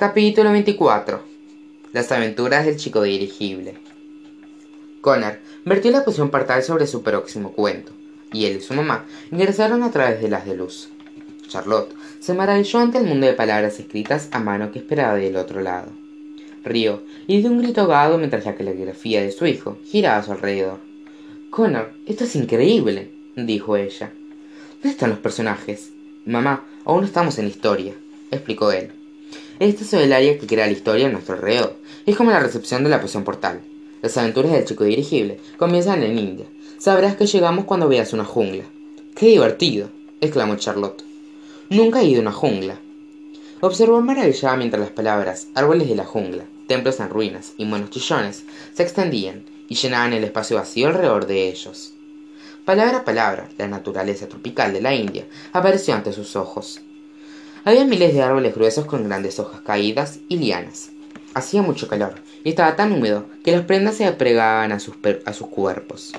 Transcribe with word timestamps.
Capítulo 0.00 0.50
24 0.50 1.20
Las 1.92 2.10
aventuras 2.10 2.64
del 2.64 2.78
chico 2.78 3.02
dirigible 3.02 3.74
Connor 5.02 5.40
vertió 5.66 5.90
la 5.90 6.06
poción 6.06 6.30
partal 6.30 6.62
sobre 6.62 6.86
su 6.86 7.02
próximo 7.02 7.52
cuento, 7.52 7.92
y 8.32 8.46
él 8.46 8.56
y 8.56 8.60
su 8.62 8.72
mamá 8.72 9.04
ingresaron 9.30 9.82
a 9.82 9.90
través 9.90 10.22
de 10.22 10.30
las 10.30 10.46
de 10.46 10.56
luz. 10.56 10.88
Charlotte 11.46 11.94
se 12.18 12.32
maravilló 12.32 12.78
ante 12.78 12.96
el 12.96 13.04
mundo 13.04 13.26
de 13.26 13.34
palabras 13.34 13.78
escritas 13.78 14.30
a 14.32 14.38
mano 14.38 14.72
que 14.72 14.78
esperaba 14.78 15.16
del 15.16 15.36
otro 15.36 15.60
lado. 15.60 15.92
Rió 16.64 17.02
y 17.26 17.42
dio 17.42 17.50
un 17.50 17.58
grito 17.58 17.82
ahogado 17.82 18.16
mientras 18.16 18.46
la 18.46 18.54
caligrafía 18.54 19.20
de 19.20 19.32
su 19.32 19.44
hijo 19.44 19.76
giraba 19.84 20.16
a 20.16 20.22
su 20.22 20.32
alrededor. 20.32 20.78
Connor, 21.50 21.92
esto 22.06 22.24
es 22.24 22.36
increíble, 22.36 23.10
dijo 23.36 23.76
ella. 23.76 24.14
¿Dónde 24.76 24.88
están 24.88 25.10
los 25.10 25.18
personajes? 25.18 25.90
Mamá, 26.24 26.64
aún 26.86 27.02
no 27.02 27.06
estamos 27.06 27.36
en 27.36 27.44
la 27.44 27.50
historia, 27.50 27.92
explicó 28.30 28.72
él. 28.72 28.92
Este 29.60 29.84
es 29.84 29.92
el 29.92 30.14
área 30.14 30.38
que 30.38 30.46
crea 30.46 30.64
la 30.64 30.72
historia 30.72 31.06
a 31.06 31.10
nuestro 31.10 31.34
alrededor. 31.34 31.76
Es 32.06 32.16
como 32.16 32.30
la 32.30 32.40
recepción 32.40 32.82
de 32.82 32.88
la 32.88 32.98
poción 32.98 33.24
portal. 33.24 33.60
Las 34.00 34.16
aventuras 34.16 34.52
del 34.52 34.64
chico 34.64 34.84
dirigible 34.84 35.38
comienzan 35.58 36.02
en 36.02 36.18
India. 36.18 36.46
Sabrás 36.78 37.14
que 37.16 37.26
llegamos 37.26 37.66
cuando 37.66 37.86
veas 37.86 38.14
una 38.14 38.24
jungla. 38.24 38.64
¡Qué 39.14 39.26
divertido! 39.26 39.90
exclamó 40.22 40.56
Charlotte. 40.56 41.04
Nunca 41.68 42.00
he 42.00 42.06
ido 42.06 42.20
a 42.20 42.22
una 42.22 42.32
jungla. 42.32 42.80
Observó 43.60 44.00
maravillada 44.00 44.56
mientras 44.56 44.80
las 44.80 44.92
palabras 44.92 45.48
árboles 45.54 45.90
de 45.90 45.96
la 45.96 46.06
jungla, 46.06 46.46
templos 46.66 46.98
en 46.98 47.10
ruinas 47.10 47.52
y 47.58 47.66
monos 47.66 47.90
chillones 47.90 48.44
se 48.72 48.82
extendían 48.82 49.44
y 49.68 49.74
llenaban 49.74 50.14
el 50.14 50.24
espacio 50.24 50.56
vacío 50.56 50.88
alrededor 50.88 51.26
de 51.26 51.48
ellos. 51.48 51.92
Palabra 52.64 53.00
a 53.00 53.04
palabra, 53.04 53.50
la 53.58 53.68
naturaleza 53.68 54.26
tropical 54.26 54.72
de 54.72 54.80
la 54.80 54.94
India 54.94 55.26
apareció 55.52 55.92
ante 55.92 56.14
sus 56.14 56.34
ojos. 56.34 56.80
Había 57.62 57.84
miles 57.84 58.14
de 58.14 58.22
árboles 58.22 58.54
gruesos 58.54 58.86
con 58.86 59.04
grandes 59.04 59.38
hojas 59.38 59.60
caídas 59.60 60.20
y 60.30 60.38
lianas. 60.38 60.92
Hacía 61.34 61.60
mucho 61.60 61.88
calor 61.88 62.14
y 62.42 62.48
estaba 62.48 62.74
tan 62.74 62.90
húmedo 62.90 63.26
que 63.44 63.52
las 63.52 63.66
prendas 63.66 63.96
se 63.96 64.06
apregaban 64.06 64.72
a 64.72 64.80
sus, 64.80 64.96
cuerpos. 65.50 66.12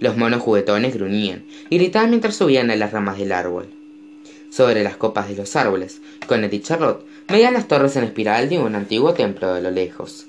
Los 0.00 0.16
monos 0.16 0.42
juguetones 0.42 0.94
gruñían 0.94 1.44
y 1.70 1.78
gritaban 1.78 2.10
mientras 2.10 2.34
subían 2.34 2.72
a 2.72 2.76
las 2.76 2.90
ramas 2.90 3.18
del 3.18 3.30
árbol. 3.30 3.68
Sobre 4.50 4.82
las 4.82 4.96
copas 4.96 5.28
de 5.28 5.36
los 5.36 5.54
árboles, 5.54 6.00
con 6.26 6.42
y 6.42 6.60
Charlotte 6.60 7.06
veían 7.28 7.54
las 7.54 7.68
torres 7.68 7.94
en 7.94 8.02
espiral 8.02 8.48
de 8.48 8.58
un 8.58 8.74
antiguo 8.74 9.14
templo 9.14 9.54
de 9.54 9.62
lo 9.62 9.70
lejos. 9.70 10.26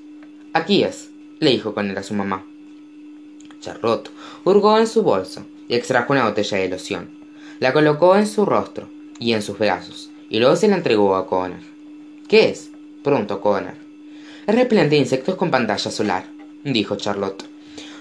Aquí 0.54 0.84
es, 0.84 1.10
le 1.40 1.50
dijo 1.50 1.74
con 1.74 1.90
él 1.90 1.98
a 1.98 2.04
su 2.04 2.14
mamá. 2.14 2.46
Charlotte 3.62 4.12
hurgó 4.44 4.78
en 4.78 4.86
su 4.86 5.02
bolso 5.02 5.44
y 5.68 5.74
extrajo 5.74 6.14
una 6.14 6.26
botella 6.30 6.60
de 6.60 6.70
loción. 6.70 7.10
La 7.60 7.74
colocó 7.74 8.16
en 8.16 8.28
su 8.28 8.46
rostro 8.46 8.88
y 9.20 9.34
en 9.34 9.42
sus 9.42 9.58
brazos, 9.58 10.12
y 10.36 10.40
luego 10.40 10.58
se 10.58 10.68
la 10.68 10.76
entregó 10.76 11.16
a 11.16 11.28
Connor. 11.28 11.62
¿Qué 12.28 12.50
es? 12.50 12.70
preguntó 13.06 13.40
Connor. 13.40 13.76
Es 14.46 14.54
repelente 14.54 14.96
de 14.96 15.02
insectos 15.02 15.36
con 15.36 15.50
pantalla 15.50 15.90
solar, 15.90 16.26
dijo 16.66 16.98
Charlotte. 16.98 17.46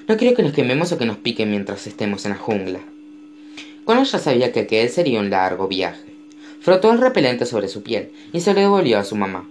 No 0.09 0.17
quiero 0.17 0.35
que 0.35 0.43
nos 0.43 0.53
quememos 0.53 0.91
o 0.91 0.99
que 0.99 1.07
nos 1.07 1.19
piquen 1.19 1.53
mientras 1.53 1.87
estemos 1.87 2.25
en 2.25 2.33
la 2.33 2.39
jungla. 2.39 2.81
Connor 3.85 4.05
ya 4.05 4.19
sabía 4.19 4.51
que 4.51 4.59
aquel 4.59 4.89
sería 4.89 5.21
un 5.21 5.31
largo 5.31 5.69
viaje. 5.69 6.13
Frotó 6.59 6.91
el 6.91 6.99
repelente 6.99 7.47
sobre 7.47 7.69
su 7.69 7.85
piel 7.85 8.11
y 8.33 8.41
se 8.41 8.53
lo 8.53 8.59
devolvió 8.59 8.99
a 8.99 9.05
su 9.05 9.15
mamá. 9.15 9.49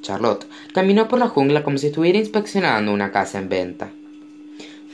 Charlotte 0.00 0.46
caminó 0.72 1.08
por 1.08 1.18
la 1.18 1.26
jungla 1.26 1.64
como 1.64 1.76
si 1.76 1.88
estuviera 1.88 2.20
inspeccionando 2.20 2.92
una 2.92 3.10
casa 3.10 3.40
en 3.40 3.48
venta. 3.48 3.90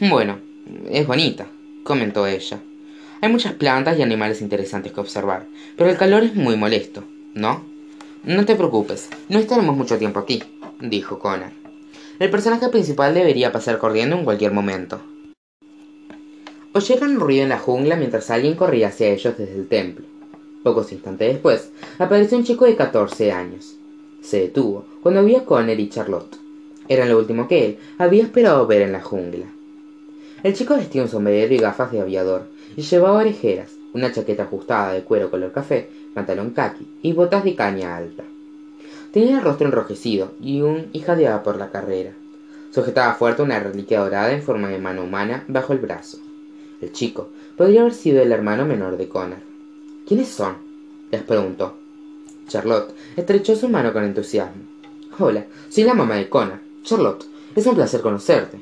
Bueno, 0.00 0.38
es 0.90 1.06
bonita, 1.06 1.46
comentó 1.82 2.26
ella. 2.26 2.58
Hay 3.20 3.30
muchas 3.30 3.52
plantas 3.52 3.98
y 3.98 4.02
animales 4.02 4.40
interesantes 4.40 4.92
que 4.92 5.00
observar, 5.00 5.44
pero 5.76 5.90
el 5.90 5.98
calor 5.98 6.22
es 6.22 6.34
muy 6.34 6.56
molesto, 6.56 7.04
¿no? 7.34 7.64
No 8.24 8.44
te 8.44 8.56
preocupes, 8.56 9.08
no 9.28 9.38
estaremos 9.38 9.76
mucho 9.76 9.98
tiempo 9.98 10.20
aquí, 10.20 10.42
dijo 10.80 11.18
Connor. 11.18 11.52
El 12.18 12.30
personaje 12.30 12.68
principal 12.68 13.14
debería 13.14 13.52
pasar 13.52 13.78
corriendo 13.78 14.16
en 14.16 14.24
cualquier 14.24 14.52
momento. 14.52 15.00
Oyeron 16.74 17.20
ruido 17.20 17.44
en 17.44 17.48
la 17.48 17.58
jungla 17.58 17.96
mientras 17.96 18.30
alguien 18.30 18.54
corría 18.54 18.88
hacia 18.88 19.08
ellos 19.08 19.38
desde 19.38 19.54
el 19.54 19.68
templo. 19.68 20.04
Pocos 20.64 20.92
instantes 20.92 21.32
después, 21.32 21.70
apareció 21.98 22.36
un 22.36 22.44
chico 22.44 22.64
de 22.64 22.76
14 22.76 23.32
años. 23.32 23.76
Se 24.20 24.40
detuvo 24.40 24.84
cuando 25.02 25.24
vio 25.24 25.38
a 25.38 25.44
Connor 25.44 25.78
y 25.78 25.88
Charlotte. 25.88 26.36
Era 26.88 27.06
lo 27.06 27.18
último 27.18 27.46
que 27.48 27.64
él 27.64 27.78
había 27.98 28.22
esperado 28.24 28.66
ver 28.66 28.82
en 28.82 28.92
la 28.92 29.02
jungla. 29.02 29.46
El 30.42 30.54
chico 30.54 30.76
vestía 30.76 31.02
un 31.02 31.08
sombrero 31.08 31.54
y 31.54 31.58
gafas 31.58 31.90
de 31.92 32.00
aviador, 32.00 32.48
y 32.76 32.82
llevaba 32.82 33.18
orejeras, 33.18 33.72
una 33.92 34.12
chaqueta 34.12 34.44
ajustada 34.44 34.92
de 34.92 35.02
cuero 35.02 35.30
color 35.30 35.52
café, 35.52 35.88
pantalón 36.18 36.50
khaki 36.50 36.86
y 37.02 37.12
botas 37.12 37.44
de 37.44 37.54
caña 37.54 37.96
alta. 37.96 38.24
Tenía 39.12 39.38
el 39.38 39.44
rostro 39.44 39.66
enrojecido 39.66 40.32
y 40.40 40.60
un 40.62 40.88
hijadeaba 40.92 41.44
por 41.44 41.56
la 41.56 41.70
carrera. 41.70 42.12
Sujetaba 42.74 43.14
fuerte 43.14 43.42
una 43.42 43.60
reliquia 43.60 44.00
dorada 44.00 44.32
en 44.32 44.42
forma 44.42 44.68
de 44.68 44.78
mano 44.78 45.04
humana 45.04 45.44
bajo 45.46 45.72
el 45.72 45.78
brazo. 45.78 46.18
El 46.80 46.92
chico 46.92 47.28
podría 47.56 47.82
haber 47.82 47.94
sido 47.94 48.20
el 48.20 48.32
hermano 48.32 48.66
menor 48.66 48.96
de 48.96 49.08
Connor. 49.08 49.38
¿Quiénes 50.06 50.28
son? 50.28 50.56
les 51.12 51.22
preguntó. 51.22 51.76
Charlotte 52.48 52.92
estrechó 53.16 53.54
su 53.54 53.68
mano 53.68 53.92
con 53.92 54.04
entusiasmo. 54.04 54.62
Hola, 55.20 55.46
soy 55.68 55.84
la 55.84 55.94
mamá 55.94 56.16
de 56.16 56.28
Connor. 56.28 56.58
Charlotte, 56.82 57.26
es 57.54 57.64
un 57.66 57.76
placer 57.76 58.00
conocerte. 58.00 58.58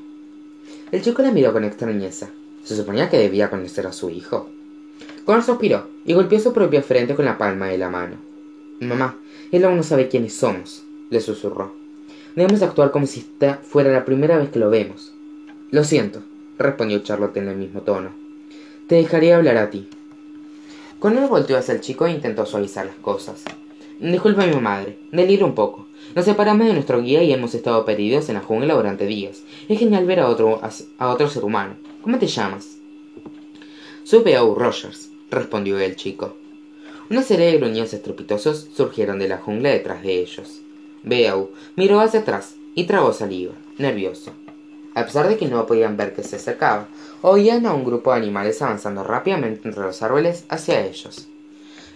El 0.92 1.02
chico 1.02 1.22
la 1.22 1.32
miró 1.32 1.52
con 1.52 1.64
extrañeza. 1.64 2.28
¿Se 2.64 2.76
suponía 2.76 3.08
que 3.08 3.18
debía 3.18 3.48
conocer 3.48 3.86
a 3.86 3.92
su 3.92 4.10
hijo? 4.10 4.50
Connor 5.26 5.42
suspiró 5.42 5.88
y 6.04 6.14
golpeó 6.14 6.38
su 6.38 6.52
propia 6.52 6.82
frente 6.82 7.16
con 7.16 7.24
la 7.24 7.36
palma 7.36 7.66
de 7.66 7.78
la 7.78 7.90
mano. 7.90 8.16
Mamá, 8.80 9.18
él 9.50 9.64
aún 9.64 9.76
no 9.76 9.82
sabe 9.82 10.06
quiénes 10.06 10.34
somos, 10.34 10.84
le 11.10 11.20
susurró. 11.20 11.74
Debemos 12.36 12.62
actuar 12.62 12.92
como 12.92 13.06
si 13.06 13.20
esta 13.20 13.56
fuera 13.56 13.90
la 13.90 14.04
primera 14.04 14.38
vez 14.38 14.50
que 14.50 14.60
lo 14.60 14.70
vemos. 14.70 15.12
Lo 15.72 15.82
siento, 15.82 16.22
respondió 16.58 17.00
Charlotte 17.00 17.38
en 17.38 17.48
el 17.48 17.56
mismo 17.56 17.80
tono. 17.80 18.10
Te 18.86 18.94
dejaré 18.94 19.34
hablar 19.34 19.56
a 19.56 19.68
ti. 19.68 19.88
Connor 21.00 21.28
volteó 21.28 21.58
hacia 21.58 21.74
el 21.74 21.80
chico 21.80 22.06
e 22.06 22.12
intentó 22.12 22.46
suavizar 22.46 22.86
las 22.86 22.96
cosas. 22.96 23.42
Disculpa 23.98 24.46
mi 24.46 24.54
madre, 24.60 24.96
deliro 25.10 25.44
un 25.44 25.56
poco. 25.56 25.88
Nos 26.14 26.24
separamos 26.24 26.68
de 26.68 26.74
nuestro 26.74 27.02
guía 27.02 27.24
y 27.24 27.32
hemos 27.32 27.52
estado 27.56 27.84
perdidos 27.84 28.28
en 28.28 28.36
la 28.36 28.42
jungla 28.42 28.74
durante 28.74 29.06
días. 29.06 29.42
Es 29.68 29.80
genial 29.80 30.06
ver 30.06 30.20
a 30.20 30.28
otro, 30.28 30.60
a, 30.98 31.08
otro 31.08 31.28
ser 31.28 31.44
humano. 31.44 31.74
¿Cómo 32.02 32.16
te 32.16 32.28
llamas? 32.28 32.76
Soy 34.04 34.22
Beau 34.22 34.54
Rogers, 34.54 35.10
respondió 35.30 35.78
el 35.78 35.96
chico. 35.96 36.36
Una 37.08 37.22
serie 37.22 37.46
de 37.46 37.58
gruñidos 37.58 37.94
estrepitosos 37.94 38.68
surgieron 38.74 39.18
de 39.18 39.28
la 39.28 39.38
jungla 39.38 39.70
detrás 39.70 40.02
de 40.02 40.20
ellos. 40.20 40.60
Beau 41.02 41.50
miró 41.76 42.00
hacia 42.00 42.20
atrás 42.20 42.56
y 42.74 42.84
trabó 42.84 43.12
saliva, 43.12 43.54
nervioso. 43.78 44.32
A 44.94 45.04
pesar 45.04 45.28
de 45.28 45.36
que 45.36 45.46
no 45.46 45.66
podían 45.66 45.96
ver 45.96 46.14
que 46.14 46.22
se 46.22 46.36
acercaba, 46.36 46.88
oían 47.22 47.66
a 47.66 47.74
un 47.74 47.84
grupo 47.84 48.10
de 48.10 48.16
animales 48.16 48.60
avanzando 48.62 49.04
rápidamente 49.04 49.68
entre 49.68 49.82
los 49.82 50.02
árboles 50.02 50.44
hacia 50.48 50.84
ellos. 50.84 51.28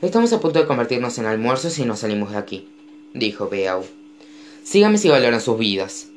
Estamos 0.03 0.33
a 0.33 0.41
punto 0.41 0.59
de 0.59 0.67
convertirnos 0.67 1.19
en 1.19 1.27
almuerzos 1.27 1.73
si 1.73 1.85
no 1.85 1.97
salimos 1.97 2.31
de 2.31 2.39
aquí, 2.39 2.69
dijo 3.15 3.49
Beau. 3.49 3.85
Sígame 4.63 4.99
si 4.99 5.09
valoran 5.09 5.41
sus 5.41 5.59
vidas. 5.59 6.09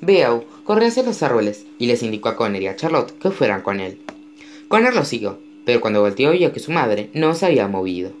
Beau 0.00 0.44
corrió 0.64 0.88
hacia 0.88 1.02
los 1.02 1.22
árboles 1.22 1.66
y 1.78 1.86
les 1.86 2.02
indicó 2.02 2.30
a 2.30 2.36
Connor 2.36 2.62
y 2.62 2.66
a 2.66 2.76
Charlotte 2.76 3.16
que 3.18 3.30
fueran 3.30 3.62
con 3.62 3.80
él. 3.80 4.00
Connor 4.68 4.94
lo 4.94 5.04
siguió, 5.04 5.38
pero 5.64 5.80
cuando 5.80 6.00
volteó 6.00 6.32
vio 6.32 6.52
que 6.52 6.60
su 6.60 6.72
madre 6.72 7.10
no 7.14 7.34
se 7.34 7.46
había 7.46 7.68
movido. 7.68 8.12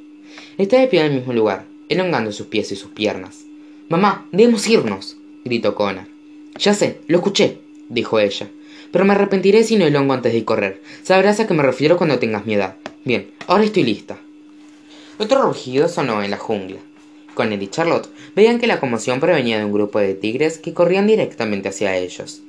Estaba 0.58 0.82
de 0.82 0.88
pie 0.88 1.00
en 1.00 1.06
el 1.06 1.18
mismo 1.18 1.32
lugar, 1.32 1.64
elongando 1.88 2.32
sus 2.32 2.46
pies 2.46 2.70
y 2.72 2.76
sus 2.76 2.90
piernas. 2.90 3.44
Mamá, 3.88 4.28
debemos 4.32 4.66
irnos, 4.68 5.16
gritó 5.44 5.74
Connor. 5.74 6.06
Ya 6.58 6.74
sé, 6.74 7.00
lo 7.06 7.18
escuché, 7.18 7.58
dijo 7.88 8.18
ella. 8.18 8.48
Pero 8.92 9.04
me 9.04 9.12
arrepentiré 9.12 9.64
si 9.64 9.76
no 9.76 9.86
elongo 9.86 10.12
antes 10.12 10.32
de 10.32 10.44
correr. 10.44 10.82
Sabrás 11.02 11.40
a 11.40 11.46
qué 11.46 11.54
me 11.54 11.62
refiero 11.62 11.96
cuando 11.96 12.18
tengas 12.18 12.46
mi 12.46 12.54
edad. 12.54 12.76
Bien, 13.04 13.30
ahora 13.46 13.64
estoy 13.64 13.84
lista. 13.84 14.18
Otro 15.18 15.42
rugido 15.42 15.88
sonó 15.88 16.22
en 16.22 16.30
la 16.30 16.38
jungla. 16.38 16.78
Con 17.34 17.52
y 17.52 17.68
Charlotte 17.68 18.08
veían 18.34 18.58
que 18.58 18.66
la 18.66 18.80
conmoción 18.80 19.20
provenía 19.20 19.58
de 19.58 19.64
un 19.64 19.72
grupo 19.72 19.98
de 19.98 20.14
tigres 20.14 20.58
que 20.58 20.74
corrían 20.74 21.06
directamente 21.06 21.68
hacia 21.68 21.96
ellos. 21.96 22.42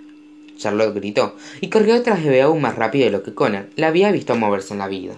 Charlotte 0.62 0.94
gritó 0.94 1.36
y 1.60 1.70
corrió 1.70 1.96
detrás 1.96 2.24
de 2.24 2.30
Beau 2.30 2.56
más 2.58 2.76
rápido 2.76 3.06
de 3.06 3.12
lo 3.12 3.24
que 3.24 3.34
Connor 3.34 3.68
la 3.76 3.88
había 3.88 4.12
visto 4.12 4.36
moverse 4.36 4.74
en 4.74 4.80
la 4.80 4.88
vida. 4.88 5.16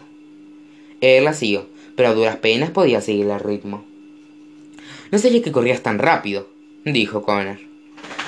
Él 1.01 1.25
la 1.25 1.33
siguió, 1.33 1.67
pero 1.95 2.09
a 2.09 2.13
duras 2.13 2.37
penas 2.37 2.71
podía 2.71 3.01
seguir 3.01 3.27
el 3.27 3.39
ritmo. 3.39 3.83
No 5.11 5.19
sabía 5.19 5.41
que 5.43 5.51
corrías 5.51 5.81
tan 5.81 5.99
rápido, 5.99 6.47
dijo 6.85 7.23
Connor. 7.23 7.59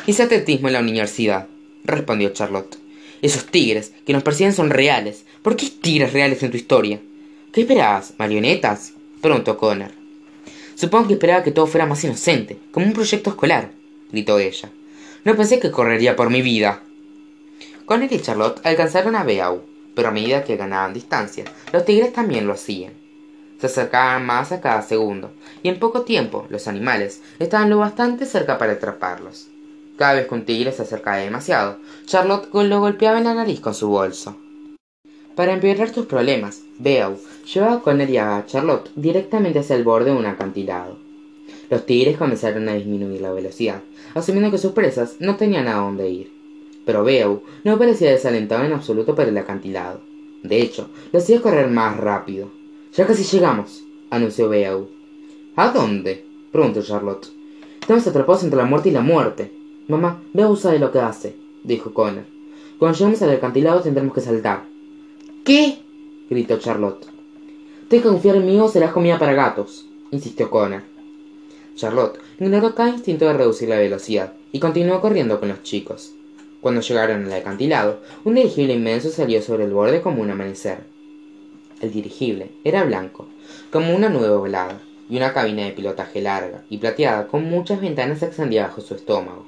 Hice 0.06 0.24
atletismo 0.24 0.68
en 0.68 0.74
la 0.74 0.82
universidad, 0.82 1.48
respondió 1.84 2.30
Charlotte. 2.30 2.78
Esos 3.22 3.46
tigres 3.46 3.94
que 4.06 4.14
nos 4.14 4.24
persiguen 4.24 4.54
son 4.54 4.70
reales. 4.70 5.26
¿Por 5.42 5.56
qué 5.56 5.66
hay 5.66 5.72
tigres 5.72 6.14
reales 6.14 6.44
en 6.44 6.52
tu 6.52 6.58
historia? 6.58 7.00
¿Qué 7.54 7.62
esperabas? 7.62 8.14
¿Marionetas? 8.18 8.94
preguntó 9.22 9.58
Connor. 9.58 9.92
Supongo 10.76 11.08
que 11.08 11.14
esperaba 11.14 11.44
que 11.44 11.52
todo 11.52 11.66
fuera 11.66 11.86
más 11.86 12.04
inocente, 12.04 12.58
como 12.72 12.86
un 12.86 12.94
proyecto 12.94 13.30
escolar, 13.30 13.72
gritó 14.12 14.38
ella. 14.38 14.70
No 15.24 15.36
pensé 15.36 15.60
que 15.60 15.72
correría 15.72 16.16
por 16.16 16.30
mi 16.30 16.42
vida. 16.42 16.84
Connor 17.86 18.12
y 18.12 18.20
Charlotte 18.20 18.62
alcanzaron 18.64 19.16
a 19.16 19.24
Beau, 19.24 19.62
pero 19.96 20.08
a 20.08 20.12
medida 20.12 20.44
que 20.44 20.58
ganaban 20.58 20.94
distancia, 20.94 21.46
los 21.72 21.86
tigres 21.86 22.14
también 22.14 22.48
lo 22.48 22.54
hacían. 22.54 22.94
Se 23.60 23.68
acercaban 23.68 24.26
más 24.26 24.52
a 24.52 24.60
cada 24.60 24.82
segundo, 24.82 25.32
y 25.62 25.70
en 25.70 25.80
poco 25.80 26.02
tiempo 26.02 26.48
los 26.50 26.68
animales 26.68 27.22
estaban 27.38 27.70
lo 27.70 27.78
bastante 27.78 28.26
cerca 28.26 28.58
para 28.58 28.74
atraparlos. 28.74 29.48
Cada 29.98 30.16
vez 30.16 30.28
que 30.28 30.34
un 30.34 30.46
tigre 30.46 30.72
se 30.72 30.82
acercaba 30.82 31.18
demasiado, 31.18 31.78
Charlotte 32.06 32.50
lo 32.52 32.80
golpeaba 32.80 33.20
en 33.20 33.26
la 33.26 33.36
nariz 33.36 33.60
con 33.60 33.76
su 33.76 33.88
bolso. 33.88 34.36
Para 35.36 35.54
empeorar 35.54 35.94
sus 35.94 36.08
problemas, 36.08 36.62
Beau 36.80 37.18
llevaba 37.54 37.76
a 37.76 37.82
Connor 37.82 38.10
y 38.10 38.18
a 38.18 38.44
Charlotte 38.48 38.90
directamente 38.96 39.60
hacia 39.60 39.76
el 39.76 39.84
borde 39.84 40.12
de 40.12 40.18
un 40.18 40.26
acantilado. 40.26 40.98
Los 41.70 41.86
tigres 41.86 42.18
comenzaron 42.18 42.68
a 42.68 42.74
disminuir 42.74 43.22
la 43.22 43.32
velocidad, 43.32 43.82
asumiendo 44.16 44.50
que 44.50 44.58
sus 44.58 44.72
presas 44.72 45.18
no 45.20 45.36
tenían 45.36 45.68
a 45.68 45.76
dónde 45.76 46.10
ir. 46.10 46.35
Pero 46.86 47.04
Beau 47.04 47.42
no 47.64 47.78
parecía 47.78 48.12
desalentado 48.12 48.64
en 48.64 48.74
absoluto 48.74 49.16
por 49.16 49.28
el 49.28 49.38
acantilado. 49.38 50.02
De 50.44 50.62
hecho, 50.62 50.90
lo 51.12 51.20
hacía 51.20 51.42
correr 51.42 51.70
más 51.70 51.98
rápido. 51.98 52.50
Ya 52.94 53.08
casi 53.08 53.24
llegamos, 53.24 53.84
anunció 54.10 54.48
Beau. 54.50 54.88
¿A 55.56 55.70
dónde? 55.72 56.26
preguntó 56.52 56.82
Charlotte. 56.82 57.28
Estamos 57.82 58.06
atrapados 58.08 58.44
entre 58.44 58.58
la 58.58 58.66
muerte 58.66 58.90
y 58.90 58.92
la 58.92 59.02
muerte. 59.02 59.52
Mamá, 59.88 60.22
Beau 60.34 60.56
sabe 60.56 60.80
lo 60.80 60.92
que 60.92 61.00
hace, 61.00 61.36
dijo 61.64 61.94
Connor. 61.94 62.26
Cuando 62.78 62.98
lleguemos 62.98 63.22
al 63.22 63.32
acantilado 63.32 63.82
tendremos 63.82 64.14
que 64.14 64.22
saltar. 64.22 64.66
¿Qué? 65.44 65.80
gritó 66.30 66.58
Charlotte. 66.58 67.06
Tienes 67.88 68.04
que 68.04 68.10
confiar 68.10 68.38
en 68.38 68.46
mí 68.46 68.60
o 68.60 68.68
serás 68.68 68.92
comida 68.92 69.20
para 69.20 69.34
gatos, 69.34 69.88
insistió 70.12 70.50
Connor. 70.50 70.82
Charlotte 71.76 72.20
ignoró 72.40 72.74
cada 72.74 72.90
instinto 72.90 73.26
de 73.26 73.34
reducir 73.34 73.70
la 73.70 73.78
velocidad 73.78 74.34
y 74.52 74.60
continuó 74.60 75.02
corriendo 75.02 75.40
con 75.40 75.50
los 75.50 75.62
chicos. 75.64 76.16
Cuando 76.66 76.82
llegaron 76.82 77.26
al 77.26 77.34
acantilado, 77.34 78.00
un 78.24 78.34
dirigible 78.34 78.74
inmenso 78.74 79.12
salió 79.12 79.40
sobre 79.40 79.66
el 79.66 79.72
borde 79.72 80.02
como 80.02 80.24
un 80.24 80.32
amanecer. 80.32 80.80
El 81.80 81.92
dirigible 81.92 82.50
era 82.64 82.84
blanco, 82.84 83.28
como 83.72 83.96
una 83.96 84.10
nube 84.10 84.30
volada, 84.30 84.82
y 85.08 85.18
una 85.18 85.32
cabina 85.32 85.66
de 85.66 85.74
pilotaje 85.74 86.24
larga 86.24 86.64
y 86.72 86.80
plateada 86.80 87.28
con 87.28 87.44
muchas 87.44 87.82
ventanas 87.82 88.18
se 88.18 88.26
extendía 88.26 88.64
bajo 88.64 88.82
su 88.82 88.96
estómago. 88.96 89.46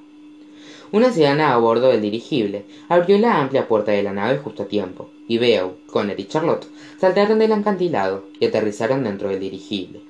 Una 0.91 1.07
anciana 1.07 1.55
a 1.55 1.57
bordo 1.57 1.89
del 1.89 2.03
dirigible 2.03 2.65
abrió 2.87 3.17
la 3.17 3.41
amplia 3.41 3.67
puerta 3.67 3.93
de 3.93 4.03
la 4.03 4.13
nave 4.13 4.37
justo 4.37 4.61
a 4.61 4.67
tiempo, 4.67 5.09
y 5.27 5.39
Beau, 5.39 5.77
Connor 5.87 6.19
y 6.19 6.25
Charlotte 6.25 6.67
saltaron 6.99 7.39
del 7.39 7.51
acantilado 7.51 8.25
y 8.39 8.45
aterrizaron 8.45 9.03
dentro 9.03 9.29
del 9.29 9.39
dirigible. 9.39 10.01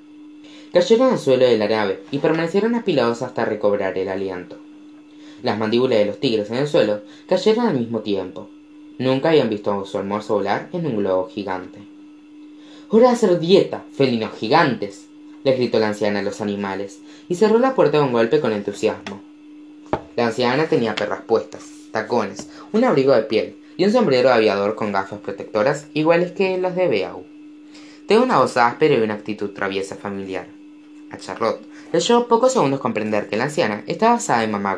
Cayeron 0.74 1.14
al 1.14 1.20
suelo 1.20 1.46
de 1.46 1.58
la 1.58 1.70
nave 1.70 2.04
y 2.12 2.18
permanecieron 2.18 2.76
apilados 2.76 3.22
hasta 3.22 3.46
recobrar 3.46 3.98
el 3.98 4.10
aliento. 4.10 4.58
Las 5.44 5.60
mandíbulas 5.60 6.00
de 6.00 6.06
los 6.06 6.20
tigres 6.20 6.50
en 6.50 6.58
el 6.58 6.68
suelo 6.68 7.02
cayeron 7.28 7.68
al 7.68 7.78
mismo 7.78 8.00
tiempo. 8.00 8.50
Nunca 8.98 9.30
habían 9.30 9.50
visto 9.50 9.86
su 9.86 9.98
almuerzo 9.98 10.36
volar 10.36 10.70
en 10.74 10.88
un 10.88 10.98
globo 10.98 11.28
gigante. 11.28 11.80
¡Hora 12.90 13.10
de 13.10 13.14
hacer 13.14 13.40
dieta, 13.40 13.84
felinos 13.94 14.34
gigantes! 14.34 15.08
les 15.44 15.58
gritó 15.58 15.80
la 15.80 15.90
anciana 15.90 16.20
a 16.20 16.24
los 16.24 16.42
animales, 16.42 17.00
y 17.30 17.36
cerró 17.36 17.60
la 17.60 17.76
puerta 17.76 17.98
de 17.98 18.04
un 18.04 18.12
golpe 18.12 18.42
con 18.42 18.52
entusiasmo. 18.52 19.22
La 20.16 20.28
anciana 20.28 20.66
tenía 20.66 20.96
perras 20.96 21.22
puestas, 21.22 21.64
tacones, 21.92 22.50
un 22.74 22.84
abrigo 22.84 23.14
de 23.14 23.22
piel 23.22 23.56
y 23.78 23.86
un 23.86 23.92
sombrero 23.92 24.30
de 24.30 24.36
aviador 24.36 24.76
con 24.76 24.92
gafas 24.92 25.20
protectoras 25.20 25.88
iguales 25.94 26.32
que 26.32 26.58
las 26.58 26.76
de 26.76 26.88
Beau. 26.88 27.24
Tenía 28.08 28.24
una 28.24 28.40
voz 28.40 28.58
áspera 28.58 28.96
y 28.96 29.02
una 29.02 29.14
actitud 29.14 29.52
traviesa 29.52 29.96
familiar. 29.96 30.48
A 31.12 31.18
Charlotte 31.18 31.62
le 31.94 32.00
llevó 32.00 32.28
pocos 32.28 32.54
segundos 32.54 32.80
comprender 32.80 33.28
que 33.28 33.38
la 33.38 33.46
anciana 33.46 33.84
estaba 33.88 34.14
basada 34.14 34.44
en 34.44 34.52
mamá. 34.52 34.78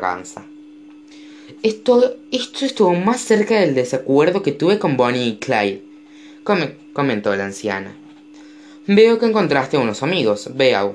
Esto, 1.62 2.16
esto 2.32 2.64
estuvo 2.64 2.94
más 2.94 3.20
cerca 3.20 3.60
del 3.60 3.74
desacuerdo 3.74 4.42
que 4.42 4.52
tuve 4.52 4.78
con 4.78 4.96
Bonnie 4.96 5.26
y 5.28 5.36
Clyde, 5.36 5.82
comentó 6.94 7.36
la 7.36 7.44
anciana. 7.44 7.94
Veo 8.86 9.18
que 9.18 9.26
encontraste 9.26 9.76
a 9.76 9.80
unos 9.80 10.02
amigos, 10.02 10.48
Beau. 10.54 10.94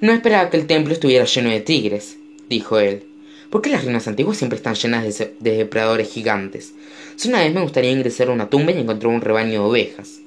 No 0.00 0.12
esperaba 0.12 0.50
que 0.50 0.56
el 0.56 0.68
templo 0.68 0.92
estuviera 0.92 1.24
lleno 1.24 1.50
de 1.50 1.60
tigres, 1.60 2.16
dijo 2.48 2.78
él. 2.78 3.08
¿Por 3.50 3.60
qué 3.60 3.70
las 3.70 3.82
ruinas 3.82 4.06
antiguas 4.06 4.36
siempre 4.36 4.56
están 4.56 4.76
llenas 4.76 5.18
de, 5.18 5.34
depredadores 5.40 6.12
gigantes? 6.12 6.74
Si 7.16 7.28
una 7.28 7.40
vez 7.40 7.52
me 7.52 7.62
gustaría 7.62 7.90
ingresar 7.90 8.28
a 8.28 8.32
una 8.34 8.48
tumba 8.48 8.70
y 8.70 8.78
encontrar 8.78 9.12
un 9.12 9.20
rebaño 9.20 9.50
de 9.50 9.58
ovejas. 9.68 10.20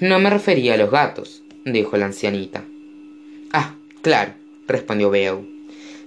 No 0.00 0.18
me 0.18 0.28
refería 0.28 0.74
a 0.74 0.76
los 0.76 0.90
gatos, 0.90 1.42
dijo 1.64 1.96
la 1.96 2.06
ancianita. 2.06 2.62
Ah, 3.52 3.74
claro, 4.02 4.34
respondió 4.68 5.08
Beau. 5.08 5.55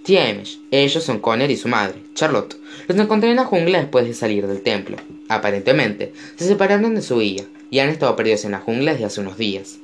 Tía 0.03 0.33
ellos 0.71 1.03
son 1.03 1.19
Connor 1.19 1.51
y 1.51 1.57
su 1.57 1.67
madre, 1.67 2.01
Charlotte. 2.15 2.57
Los 2.87 2.97
encontré 2.97 3.29
en 3.29 3.35
la 3.35 3.45
jungla 3.45 3.79
después 3.79 4.05
de 4.05 4.13
salir 4.13 4.47
del 4.47 4.61
templo. 4.61 4.97
Aparentemente, 5.27 6.13
se 6.35 6.45
separaron 6.45 6.95
de 6.95 7.01
su 7.01 7.19
guía 7.19 7.43
y 7.69 7.79
han 7.79 7.89
estado 7.89 8.15
perdidos 8.15 8.45
en 8.45 8.51
la 8.51 8.59
jungla 8.59 8.93
desde 8.93 9.05
hace 9.05 9.21
unos 9.21 9.37
días. 9.37 9.79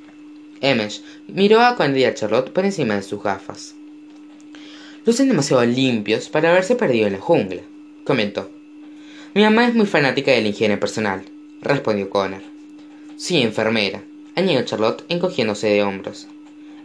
Emesh 0.62 1.02
miró 1.28 1.62
a 1.62 1.76
Connor 1.76 2.06
a 2.06 2.14
Charlotte 2.14 2.52
por 2.52 2.66
encima 2.66 2.96
de 2.96 3.04
sus 3.04 3.22
gafas 3.22 3.76
lucen 5.06 5.28
demasiado 5.28 5.64
limpios 5.66 6.30
para 6.30 6.50
haberse 6.50 6.76
perdido 6.76 7.06
en 7.06 7.14
la 7.14 7.20
jungla, 7.20 7.62
comentó. 8.04 8.50
Mi 9.36 9.44
mamá 9.44 9.68
es 9.68 9.76
muy 9.76 9.86
fanática 9.86 10.32
de 10.32 10.42
la 10.42 10.48
higiene 10.48 10.78
personal, 10.78 11.24
respondió 11.62 12.10
Connor. 12.10 12.42
Sí, 13.16 13.42
enfermera, 13.42 14.02
añadió 14.36 14.64
Charlotte 14.64 15.06
encogiéndose 15.08 15.68
de 15.68 15.84
hombros. 15.84 16.28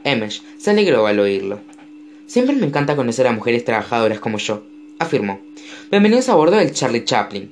Emesh 0.04 0.42
se 0.58 0.70
alegró 0.70 1.06
al 1.06 1.18
oírlo. 1.18 1.60
Siempre 2.30 2.54
me 2.54 2.64
encanta 2.64 2.94
conocer 2.94 3.26
a 3.26 3.32
mujeres 3.32 3.64
trabajadoras 3.64 4.20
como 4.20 4.38
yo, 4.38 4.62
afirmó. 5.00 5.40
Bienvenidos 5.90 6.28
a 6.28 6.36
bordo 6.36 6.58
del 6.58 6.72
Charlie 6.72 7.04
Chaplin. 7.04 7.50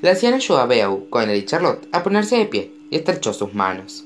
La 0.00 0.10
anciana 0.10 0.36
ayudó 0.36 0.58
a 0.60 0.66
Beau, 0.66 1.10
Connor 1.10 1.34
y 1.34 1.44
Charlotte 1.44 1.88
a 1.90 2.04
ponerse 2.04 2.36
de 2.36 2.46
pie 2.46 2.70
y 2.88 2.98
estrechó 2.98 3.32
sus 3.32 3.52
manos. 3.52 4.04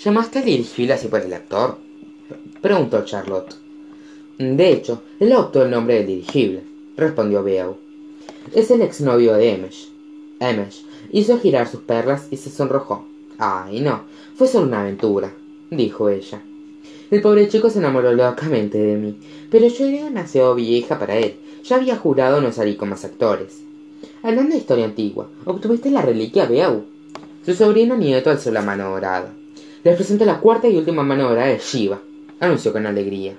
¿Llamaste 0.00 0.40
a 0.40 0.42
dirigirla 0.42 0.96
así 0.96 1.06
por 1.06 1.20
el 1.20 1.32
actor? 1.32 1.78
preguntó 2.60 3.04
Charlotte. 3.04 3.54
De 4.38 4.72
hecho, 4.72 5.04
él 5.20 5.32
adoptó 5.32 5.62
el 5.62 5.70
nombre 5.70 5.98
del 5.98 6.08
dirigible, 6.08 6.64
respondió 6.96 7.44
Beau. 7.44 7.76
Es 8.52 8.72
el 8.72 8.82
exnovio 8.82 9.34
de 9.34 9.52
Emesh. 9.54 9.88
Emesh 10.40 10.84
hizo 11.12 11.38
girar 11.38 11.68
sus 11.68 11.82
perlas 11.82 12.26
y 12.32 12.36
se 12.38 12.50
sonrojó. 12.50 13.06
Ay, 13.38 13.78
no, 13.78 14.02
fue 14.34 14.48
solo 14.48 14.66
una 14.66 14.80
aventura, 14.80 15.32
dijo 15.70 16.08
ella. 16.08 16.42
El 17.12 17.20
pobre 17.20 17.46
chico 17.46 17.68
se 17.68 17.78
enamoró 17.78 18.10
locamente 18.14 18.78
de 18.78 18.96
mí, 18.96 19.18
pero 19.50 19.66
yo 19.66 19.84
era 19.84 20.04
demasiado 20.04 20.54
vieja 20.54 20.98
para 20.98 21.18
él. 21.18 21.34
Ya 21.62 21.76
había 21.76 21.98
jurado 21.98 22.40
no 22.40 22.52
salir 22.52 22.78
con 22.78 22.88
más 22.88 23.04
actores. 23.04 23.60
Hablando 24.22 24.52
de 24.52 24.60
historia 24.60 24.86
antigua, 24.86 25.28
¿obtuviste 25.44 25.90
la 25.90 26.00
reliquia 26.00 26.46
Beau? 26.46 26.86
Su 27.44 27.52
sobrino 27.52 27.98
nieto 27.98 28.30
alzó 28.30 28.50
la 28.50 28.62
mano 28.62 28.88
dorada. 28.88 29.30
Les 29.84 29.94
presento 29.94 30.24
la 30.24 30.40
cuarta 30.40 30.68
y 30.68 30.78
última 30.78 31.02
mano 31.02 31.28
dorada 31.28 31.48
de 31.48 31.58
Shiva, 31.58 32.00
anunció 32.40 32.72
con 32.72 32.86
alegría. 32.86 33.34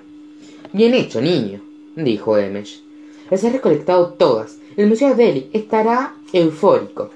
Bien 0.72 0.94
hecho, 0.94 1.20
niño, 1.20 1.60
dijo 1.96 2.38
Emesh. 2.38 2.80
Las 3.28 3.42
he 3.42 3.50
recolectado 3.50 4.10
todas. 4.10 4.58
El 4.76 4.86
Museo 4.86 5.16
de 5.16 5.24
Delhi 5.24 5.50
estará 5.52 6.14
eufórico. 6.32 7.10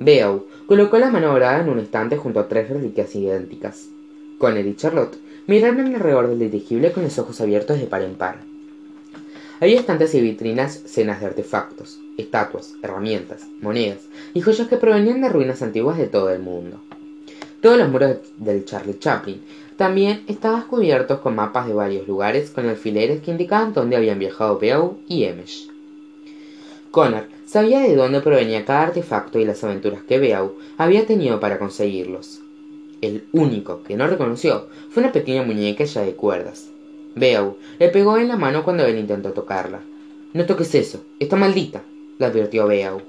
Beau 0.00 0.44
colocó 0.66 0.98
la 0.98 1.12
mano 1.12 1.28
dorada 1.28 1.60
en 1.62 1.68
un 1.68 1.78
estante 1.78 2.16
junto 2.16 2.40
a 2.40 2.48
tres 2.48 2.68
reliquias 2.68 3.14
idénticas. 3.14 3.86
Connor 4.38 4.66
y 4.66 4.74
Charlotte 4.74 5.27
miraron 5.48 5.94
alrededor 5.94 6.28
del 6.28 6.38
dirigible 6.38 6.92
con 6.92 7.02
los 7.02 7.18
ojos 7.18 7.40
abiertos 7.40 7.80
de 7.80 7.86
par 7.86 8.02
en 8.02 8.14
par. 8.14 8.36
Había 9.60 9.80
estantes 9.80 10.14
y 10.14 10.20
vitrinas 10.20 10.94
llenas 10.94 11.20
de 11.20 11.26
artefactos, 11.26 11.98
estatuas, 12.18 12.74
herramientas, 12.82 13.46
monedas 13.62 14.00
y 14.34 14.42
joyas 14.42 14.68
que 14.68 14.76
provenían 14.76 15.22
de 15.22 15.30
ruinas 15.30 15.62
antiguas 15.62 15.96
de 15.96 16.06
todo 16.06 16.30
el 16.30 16.40
mundo. 16.40 16.78
Todos 17.62 17.78
los 17.78 17.88
muros 17.88 18.18
del 18.36 18.66
Charlie 18.66 18.98
Chaplin 18.98 19.42
también 19.78 20.22
estaban 20.28 20.62
cubiertos 20.68 21.20
con 21.20 21.34
mapas 21.34 21.66
de 21.66 21.72
varios 21.72 22.06
lugares 22.06 22.50
con 22.50 22.68
alfileres 22.68 23.22
que 23.22 23.30
indicaban 23.30 23.72
dónde 23.72 23.96
habían 23.96 24.18
viajado 24.18 24.58
Beau 24.58 24.98
y 25.08 25.24
Emesh. 25.24 25.70
Connor 26.90 27.26
sabía 27.46 27.80
de 27.80 27.96
dónde 27.96 28.20
provenía 28.20 28.66
cada 28.66 28.82
artefacto 28.82 29.38
y 29.38 29.46
las 29.46 29.64
aventuras 29.64 30.02
que 30.02 30.18
Beau 30.18 30.56
había 30.76 31.06
tenido 31.06 31.40
para 31.40 31.58
conseguirlos. 31.58 32.42
El 33.00 33.28
único 33.32 33.82
que 33.82 33.96
no 33.96 34.06
reconoció 34.06 34.68
fue 34.90 35.02
una 35.02 35.12
pequeña 35.12 35.42
muñeca 35.44 35.84
ya 35.84 36.02
de 36.02 36.14
cuerdas. 36.14 36.68
Beau 37.14 37.56
le 37.78 37.88
pegó 37.88 38.18
en 38.18 38.28
la 38.28 38.36
mano 38.36 38.64
cuando 38.64 38.84
él 38.84 38.98
intentó 38.98 39.32
tocarla. 39.32 39.80
No 40.34 40.46
toques 40.46 40.74
eso, 40.74 41.04
está 41.18 41.36
maldita, 41.36 41.82
le 42.18 42.26
advirtió 42.26 42.66
Beau. 42.66 43.00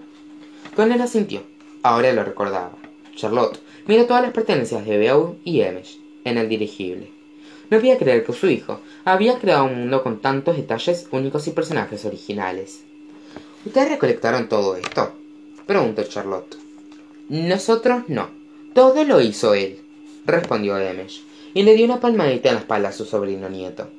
Connor 0.76 1.02
asintió. 1.02 1.42
Ahora 1.82 2.14
lo 2.14 2.24
recordaba. 2.24 2.74
Charlotte 3.16 3.60
miró 3.88 4.06
todas 4.06 4.22
las 4.22 4.32
pertenencias 4.32 4.86
de 4.86 4.98
Beau 4.98 5.38
y 5.44 5.62
Emesh 5.62 6.00
en 6.24 6.38
el 6.38 6.50
dirigible. 6.50 7.12
No 7.70 7.78
podía 7.78 7.98
creer 7.98 8.26
que 8.26 8.34
su 8.34 8.48
hijo 8.48 8.80
había 9.06 9.40
creado 9.40 9.66
un 9.66 9.76
mundo 9.76 10.04
con 10.04 10.20
tantos 10.20 10.58
detalles 10.58 11.08
únicos 11.12 11.48
y 11.48 11.52
personajes 11.52 12.06
originales. 12.06 12.84
¿Ustedes 13.66 13.90
recolectaron 13.90 14.50
todo 14.50 14.76
esto? 14.76 15.14
preguntó 15.68 16.04
Charlotte. 16.04 16.58
Nosotros 17.30 18.04
no. 18.08 18.39
Todo 18.74 19.04
lo 19.04 19.20
hizo 19.22 19.54
él, 19.54 19.80
respondió 20.26 20.76
Demesh, 20.76 21.24
y 21.54 21.64
le 21.64 21.74
dio 21.74 21.86
una 21.86 22.00
palmadita 22.00 22.50
en 22.50 22.56
la 22.56 22.62
espalda 22.62 22.90
a 22.90 22.94
su 22.94 23.06
sobrino 23.06 23.50
nieto. 23.50 23.90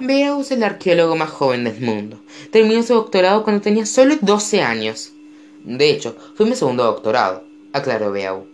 Veamos 0.00 0.50
el 0.52 0.62
arqueólogo 0.62 1.16
más 1.16 1.30
joven 1.30 1.64
del 1.64 1.80
mundo. 1.80 2.20
Terminó 2.52 2.82
su 2.84 2.94
doctorado 2.94 3.42
cuando 3.42 3.62
tenía 3.62 3.84
solo 3.84 4.14
12 4.20 4.62
años. 4.62 5.12
De 5.64 5.90
hecho, 5.90 6.16
fue 6.36 6.46
mi 6.46 6.54
segundo 6.54 6.84
doctorado, 6.84 7.42
aclaró 7.72 8.12
Beau. 8.12 8.46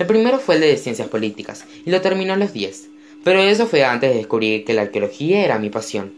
El 0.00 0.06
primero 0.06 0.40
fue 0.40 0.56
el 0.56 0.62
de 0.62 0.76
ciencias 0.76 1.08
políticas, 1.08 1.64
y 1.84 1.90
lo 1.90 2.00
terminó 2.00 2.32
a 2.32 2.36
los 2.36 2.52
10. 2.52 2.88
Pero 3.22 3.40
eso 3.40 3.66
fue 3.66 3.84
antes 3.84 4.10
de 4.10 4.16
descubrir 4.16 4.64
que 4.64 4.74
la 4.74 4.82
arqueología 4.82 5.44
era 5.44 5.58
mi 5.58 5.70
pasión. 5.70 6.12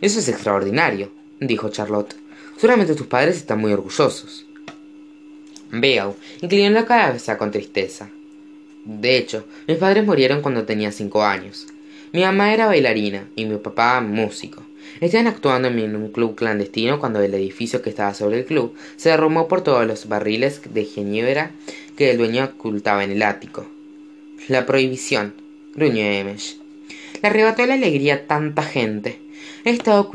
Eso 0.00 0.18
es 0.18 0.28
extraordinario, 0.28 1.10
dijo 1.40 1.68
Charlotte. 1.68 2.16
Seguramente 2.56 2.94
tus 2.94 3.06
padres 3.06 3.36
están 3.36 3.60
muy 3.60 3.72
orgullosos. 3.72 4.45
Beau 5.70 6.16
inclinó 6.40 6.70
la 6.70 6.86
cabeza 6.86 7.36
con 7.38 7.50
tristeza. 7.50 8.10
De 8.84 9.16
hecho, 9.16 9.44
mis 9.66 9.78
padres 9.78 10.04
murieron 10.06 10.42
cuando 10.42 10.64
tenía 10.64 10.92
cinco 10.92 11.24
años. 11.24 11.66
Mi 12.12 12.22
mamá 12.22 12.54
era 12.54 12.66
bailarina 12.66 13.28
y 13.34 13.44
mi 13.44 13.56
papá 13.56 14.00
músico. 14.00 14.62
Estaban 15.00 15.26
actuando 15.26 15.68
en 15.68 15.96
un 15.96 16.10
club 16.10 16.36
clandestino 16.36 16.98
cuando 16.98 17.20
el 17.20 17.34
edificio 17.34 17.82
que 17.82 17.90
estaba 17.90 18.14
sobre 18.14 18.38
el 18.38 18.44
club 18.44 18.74
se 18.96 19.10
derrumbó 19.10 19.48
por 19.48 19.62
todos 19.62 19.86
los 19.86 20.08
barriles 20.08 20.62
de 20.72 20.84
ginebra 20.84 21.50
que 21.96 22.12
el 22.12 22.18
dueño 22.18 22.44
ocultaba 22.44 23.04
en 23.04 23.10
el 23.10 23.22
ático. 23.22 23.66
La 24.48 24.64
prohibición, 24.64 25.34
gruñó 25.74 26.02
Emesh. 26.02 26.58
Le 27.22 27.28
arrebató 27.28 27.66
la 27.66 27.74
alegría 27.74 28.14
a 28.14 28.26
tanta 28.26 28.62
gente. 28.62 29.18
He 29.64 29.70
estado 29.70 30.08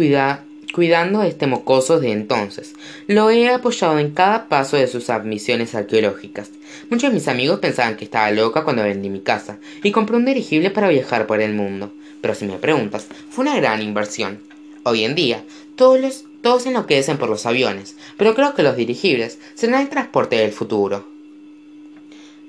cuidando 0.72 1.24
este 1.24 1.48
mocoso 1.48 2.00
de 2.00 2.12
entonces. 2.12 2.74
Lo 3.08 3.30
he 3.30 3.50
apoyado 3.50 4.00
en 4.00 4.12
cada 4.12 4.48
paso 4.48 4.78
de 4.78 4.88
sus 4.88 5.10
admisiones 5.10 5.76
arqueológicas. 5.76 6.52
Muchos 6.90 7.10
de 7.10 7.16
mis 7.16 7.28
amigos 7.28 7.60
pensaban 7.60 7.98
que 7.98 8.06
estaba 8.06 8.32
loca 8.32 8.64
cuando 8.64 8.84
vendí 8.84 9.10
mi 9.10 9.22
casa 9.22 9.60
y 9.84 9.92
compré 9.92 10.18
un 10.18 10.26
dirigible 10.26 10.72
para 10.72 10.90
viajar 10.90 11.28
por 11.28 11.42
el 11.42 11.54
mundo. 11.54 11.92
Pero 12.22 12.36
si 12.36 12.46
me 12.46 12.58
preguntas, 12.58 13.08
fue 13.30 13.44
una 13.44 13.56
gran 13.58 13.82
inversión. 13.82 14.40
Hoy 14.84 15.04
en 15.04 15.16
día, 15.16 15.44
todos, 15.76 16.26
todos 16.42 16.66
enloquecen 16.66 17.18
por 17.18 17.30
los 17.30 17.46
aviones, 17.46 17.96
pero 18.18 18.34
creo 18.34 18.56
que 18.56 18.64
los 18.64 18.76
dirigibles 18.76 19.40
serán 19.54 19.82
el 19.82 19.90
transporte 19.90 20.38
del 20.38 20.52
futuro. 20.52 21.08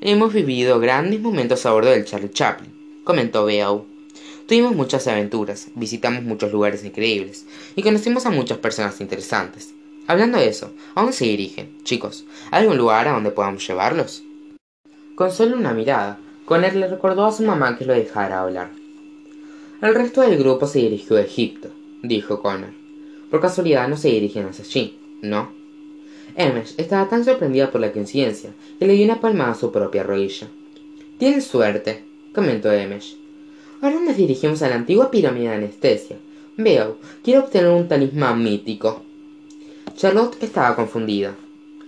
Hemos 0.01 0.33
vivido 0.33 0.81
grandes 0.81 1.21
momentos 1.21 1.65
a 1.65 1.73
bordo 1.73 1.91
del 1.91 2.05
Charlie 2.05 2.31
Chaplin, 2.31 2.73
comentó 3.05 3.45
Beau. 3.45 3.92
Tuvimos 4.47 4.75
muchas 4.75 5.07
aventuras, 5.07 5.69
visitamos 5.75 6.25
muchos 6.25 6.53
lugares 6.53 6.85
increíbles 6.85 7.47
y 7.77 7.83
conocimos 7.83 8.27
a 8.27 8.31
muchas 8.31 8.59
personas 8.59 9.01
interesantes. 9.01 9.73
Hablando 10.09 10.39
de 10.39 10.49
eso, 10.49 10.73
¿a 10.95 11.01
dónde 11.01 11.17
se 11.17 11.27
dirigen, 11.27 11.83
chicos? 11.85 12.25
¿Hay 12.51 12.63
algún 12.63 12.77
lugar 12.77 13.07
a 13.07 13.13
donde 13.13 13.31
podamos 13.31 13.67
llevarlos? 13.67 14.23
Con 15.15 15.31
solo 15.31 15.57
una 15.57 15.73
mirada, 15.73 16.19
Conner 16.45 16.75
le 16.75 16.89
recordó 16.89 17.25
a 17.25 17.33
su 17.33 17.45
mamá 17.45 17.79
que 17.79 17.85
lo 17.85 17.95
dejara 17.95 18.41
hablar. 18.41 18.71
El 19.81 19.95
resto 19.95 20.23
del 20.23 20.39
grupo 20.39 20.67
se 20.67 20.81
dirigió 20.81 21.17
a 21.17 21.23
Egipto, 21.23 21.71
dijo 22.03 22.43
Connor. 22.43 22.73
Por 23.31 23.41
casualidad 23.41 23.89
no 23.89 23.97
se 23.97 24.09
dirigen 24.09 24.47
hacia 24.47 24.65
allí, 24.65 24.99
¿no? 25.23 25.53
Emesh 26.37 26.75
estaba 26.79 27.09
tan 27.09 27.25
sorprendida 27.25 27.71
por 27.71 27.81
la 27.81 27.93
coincidencia 27.93 28.51
que 28.79 28.87
le 28.87 28.95
dio 28.95 29.05
una 29.05 29.21
palmada 29.21 29.53
a 29.53 29.55
su 29.55 29.71
propia 29.71 30.03
rodilla. 30.03 30.49
Tienes 31.19 31.45
suerte, 31.45 32.05
comentó 32.35 32.73
Emesh. 32.73 33.22
Ahora 33.83 33.99
nos 33.99 34.17
dirigimos 34.17 34.63
a 34.63 34.69
la 34.69 34.77
antigua 34.77 35.11
pirámide 35.11 35.49
de 35.49 35.55
anestesia. 35.57 36.17
Veo, 36.57 36.99
quiero 37.25 37.41
obtener 37.41 37.73
un 37.73 37.89
talismán 37.89 38.41
mítico. 38.41 39.03
Charlotte 39.97 40.41
estaba 40.41 40.77
confundida. 40.77 41.35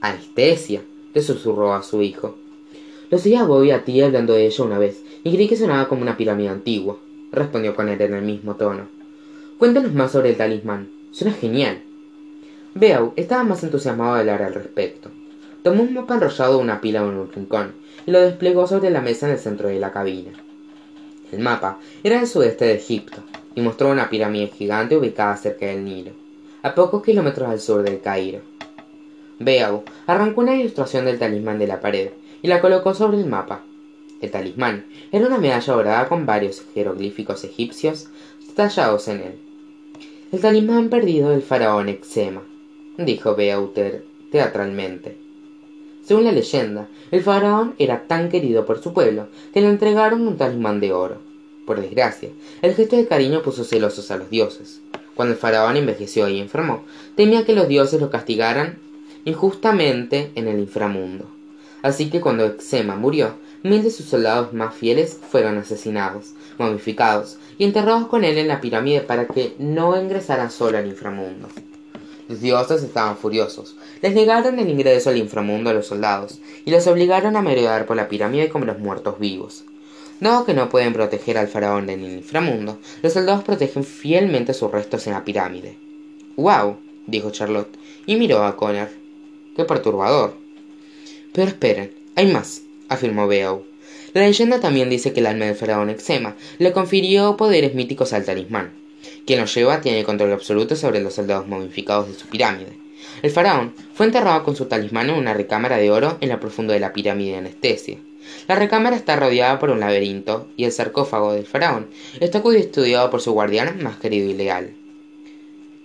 ¿Anestesia? 0.01 0.83
le 1.15 1.23
susurró 1.23 1.73
a 1.73 1.85
su 1.85 2.03
hijo. 2.03 2.37
Lo 3.11 3.19
oí 3.19 3.35
a 3.37 3.45
Bobby 3.45 3.71
a 3.71 3.85
ti 3.85 4.03
hablando 4.03 4.33
de 4.33 4.47
ella 4.47 4.65
una 4.65 4.77
vez, 4.77 5.05
y 5.23 5.33
creí 5.33 5.47
que 5.47 5.57
sonaba 5.57 5.89
como 5.89 6.03
una 6.03 6.17
pirámide 6.17 6.49
antigua, 6.49 6.99
respondió 7.31 7.77
con 7.77 7.89
él 7.89 8.01
en 8.01 8.15
el 8.15 8.23
mismo 8.23 8.57
tono. 8.57 8.89
Cuéntanos 9.59 9.95
más 9.95 10.11
sobre 10.11 10.31
el 10.31 10.37
talismán. 10.37 10.89
Suena 11.13 11.33
genial. 11.33 11.81
Beau 12.75 13.13
estaba 13.15 13.45
más 13.45 13.63
entusiasmado 13.63 14.15
de 14.15 14.23
hablar 14.23 14.43
al 14.43 14.55
respecto. 14.55 15.11
Tomó 15.63 15.85
un 15.85 15.95
mapa 15.95 16.15
enrollado 16.15 16.57
de 16.57 16.63
una 16.65 16.81
pila 16.81 17.03
en 17.03 17.17
un 17.17 17.31
rincón 17.31 17.75
y 18.05 18.11
lo 18.11 18.19
desplegó 18.19 18.67
sobre 18.67 18.91
la 18.91 19.01
mesa 19.01 19.27
en 19.27 19.35
el 19.35 19.39
centro 19.39 19.69
de 19.69 19.79
la 19.79 19.93
cabina. 19.93 20.33
El 21.35 21.41
mapa 21.41 21.81
era 22.05 22.21
el 22.21 22.29
sudeste 22.29 22.65
de 22.65 22.75
Egipto 22.75 23.25
y 23.57 23.61
mostró 23.61 23.91
una 23.91 24.09
pirámide 24.09 24.47
gigante 24.47 24.97
ubicada 24.97 25.37
cerca 25.37 25.67
del 25.67 25.85
Nilo, 25.85 26.13
a 26.63 26.77
pocos 26.77 27.03
kilómetros 27.03 27.49
al 27.49 27.59
sur 27.59 27.83
del 27.83 28.01
Cairo. 28.01 28.41
Beau 29.41 29.83
arrancó 30.07 30.43
una 30.43 30.55
ilustración 30.55 31.07
del 31.07 31.19
talismán 31.19 31.59
de 31.59 31.67
la 31.67 31.81
pared 31.81 32.11
y 32.41 32.47
la 32.47 32.61
colocó 32.61 32.95
sobre 32.95 33.19
el 33.19 33.27
mapa. 33.27 33.63
El 34.21 34.31
talismán 34.31 34.87
era 35.11 35.27
una 35.27 35.39
medalla 35.39 35.73
dorada 35.73 36.09
con 36.09 36.25
varios 36.25 36.63
jeroglíficos 36.73 37.43
egipcios 37.43 38.07
tallados 38.55 39.09
en 39.09 39.21
él. 39.21 39.39
El 40.31 40.41
talismán 40.41 40.89
perdido 40.89 41.31
del 41.31 41.43
faraón 41.43 41.89
Exema, 41.89 42.43
dijo 42.97 43.35
Beauter 43.35 44.05
teatralmente. 44.31 45.17
Según 46.05 46.25
la 46.25 46.33
leyenda, 46.33 46.87
el 47.11 47.23
faraón 47.23 47.75
era 47.79 48.07
tan 48.07 48.29
querido 48.29 48.65
por 48.67 48.81
su 48.81 48.93
pueblo 48.93 49.27
que 49.53 49.63
le 49.63 49.69
entregaron 49.69 50.29
un 50.29 50.37
talismán 50.37 50.79
de 50.79 50.93
oro. 50.93 51.24
Por 51.67 51.81
desgracia, 51.81 52.29
el 52.63 52.75
gesto 52.75 52.97
de 52.97 53.07
cariño 53.07 53.43
puso 53.43 53.65
celosos 53.65 54.11
a 54.11 54.17
los 54.17 54.29
dioses. 54.29 54.81
Cuando 55.15 55.33
el 55.35 55.41
faraón 55.41 55.77
envejeció 55.77 56.29
y 56.29 56.41
enfermó, 56.41 56.85
temía 57.17 57.45
que 57.45 57.55
los 57.55 57.69
dioses 57.69 58.01
lo 58.01 58.11
castigaran 58.11 58.79
injustamente 59.25 60.31
en 60.35 60.49
el 60.49 60.59
inframundo. 60.59 61.27
Así 61.83 62.11
que 62.11 62.21
cuando 62.21 62.45
Exema 62.45 62.97
murió, 62.97 63.35
mil 63.63 63.83
de 63.83 63.91
sus 63.91 64.07
soldados 64.07 64.53
más 64.53 64.75
fieles 64.75 65.19
fueron 65.31 65.57
asesinados, 65.59 66.33
momificados 66.59 67.39
y 67.59 67.65
enterrados 67.65 68.09
con 68.09 68.25
él 68.25 68.39
en 68.39 68.49
la 68.49 68.61
pirámide 68.61 69.01
para 69.01 69.27
que 69.27 69.55
no 69.59 69.99
ingresaran 70.01 70.51
solo 70.51 70.79
al 70.79 70.87
inframundo. 70.87 71.49
Los 72.29 72.41
dioses 72.41 72.83
estaban 72.83 73.17
furiosos. 73.17 73.77
Les 74.01 74.15
negaron 74.15 74.59
el 74.59 74.69
ingreso 74.69 75.11
al 75.11 75.19
inframundo 75.19 75.71
a 75.71 75.75
los 75.75 75.87
soldados 75.87 76.41
y 76.65 76.71
los 76.71 76.87
obligaron 76.87 77.37
a 77.37 77.43
merodear 77.43 77.87
por 77.87 77.97
la 77.97 78.09
pirámide 78.09 78.49
como 78.49 78.65
los 78.65 78.79
muertos 78.79 79.19
vivos. 79.19 79.65
Dado 80.21 80.45
que 80.45 80.55
no 80.55 80.69
pueden 80.69 80.93
proteger 80.93 81.39
al 81.39 81.49
faraón 81.49 81.91
en 81.91 82.05
el 82.05 82.13
inframundo, 82.13 82.79
los 83.03 83.13
soldados 83.13 83.45
protegen 83.45 83.85
fielmente 83.85 84.55
sus 84.55 84.71
restos 84.71 85.07
en 85.07 85.13
la 85.13 85.25
pirámide. 85.25 85.77
¡Wow! 86.37 86.77
dijo 87.07 87.31
Charlotte, 87.31 87.77
y 88.07 88.17
miró 88.17 88.45
a 88.45 88.57
Connor. 88.57 88.89
¡Qué 89.57 89.65
perturbador! 89.65 90.37
Pero 91.33 91.49
esperen, 91.49 91.93
hay 92.15 92.27
más, 92.33 92.63
afirmó 92.89 93.27
Beau. 93.27 93.65
La 94.13 94.23
leyenda 94.23 94.61
también 94.61 94.89
dice 94.89 95.13
que 95.13 95.19
el 95.19 95.27
alma 95.27 95.47
del 95.47 95.57
faraón 95.57 95.91
Exema 95.91 96.37
le 96.59 96.73
confirió 96.73 97.37
poderes 97.37 97.75
míticos 97.75 98.13
al 98.13 98.25
talismán. 98.25 98.73
Quien 99.27 99.41
lo 99.41 99.47
lleva 99.47 99.81
tiene 99.81 100.05
control 100.05 100.33
absoluto 100.33 100.77
sobre 100.77 101.01
los 101.01 101.15
soldados 101.15 101.49
momificados 101.49 102.09
de 102.09 102.15
su 102.15 102.29
pirámide. 102.29 102.79
El 103.23 103.31
faraón 103.31 103.75
fue 103.95 104.07
enterrado 104.07 104.45
con 104.45 104.55
su 104.55 104.67
talismán 104.67 105.11
en 105.11 105.17
una 105.17 105.35
recámara 105.35 105.77
de 105.77 105.91
oro 105.91 106.19
en 106.21 106.29
la 106.29 106.39
profundo 106.41 106.73
de 106.73 106.81
la 106.81 106.93
pirámide 106.93 107.33
de 107.33 107.39
anestesia. 107.39 107.99
La 108.49 108.55
recámara 108.55 108.97
está 108.97 109.17
rodeada 109.17 109.59
por 109.59 109.71
un 109.71 109.81
laberinto 109.81 110.49
y 110.57 110.65
el 110.65 110.73
sarcófago 110.73 111.33
del 111.33 111.47
faraón 111.47 111.89
está 112.21 112.43
custodiado 112.43 113.11
por 113.11 113.21
su 113.21 113.33
guardián 113.33 113.83
más 113.83 113.97
querido 113.97 114.29
y 114.29 114.35
leal. 114.35 114.75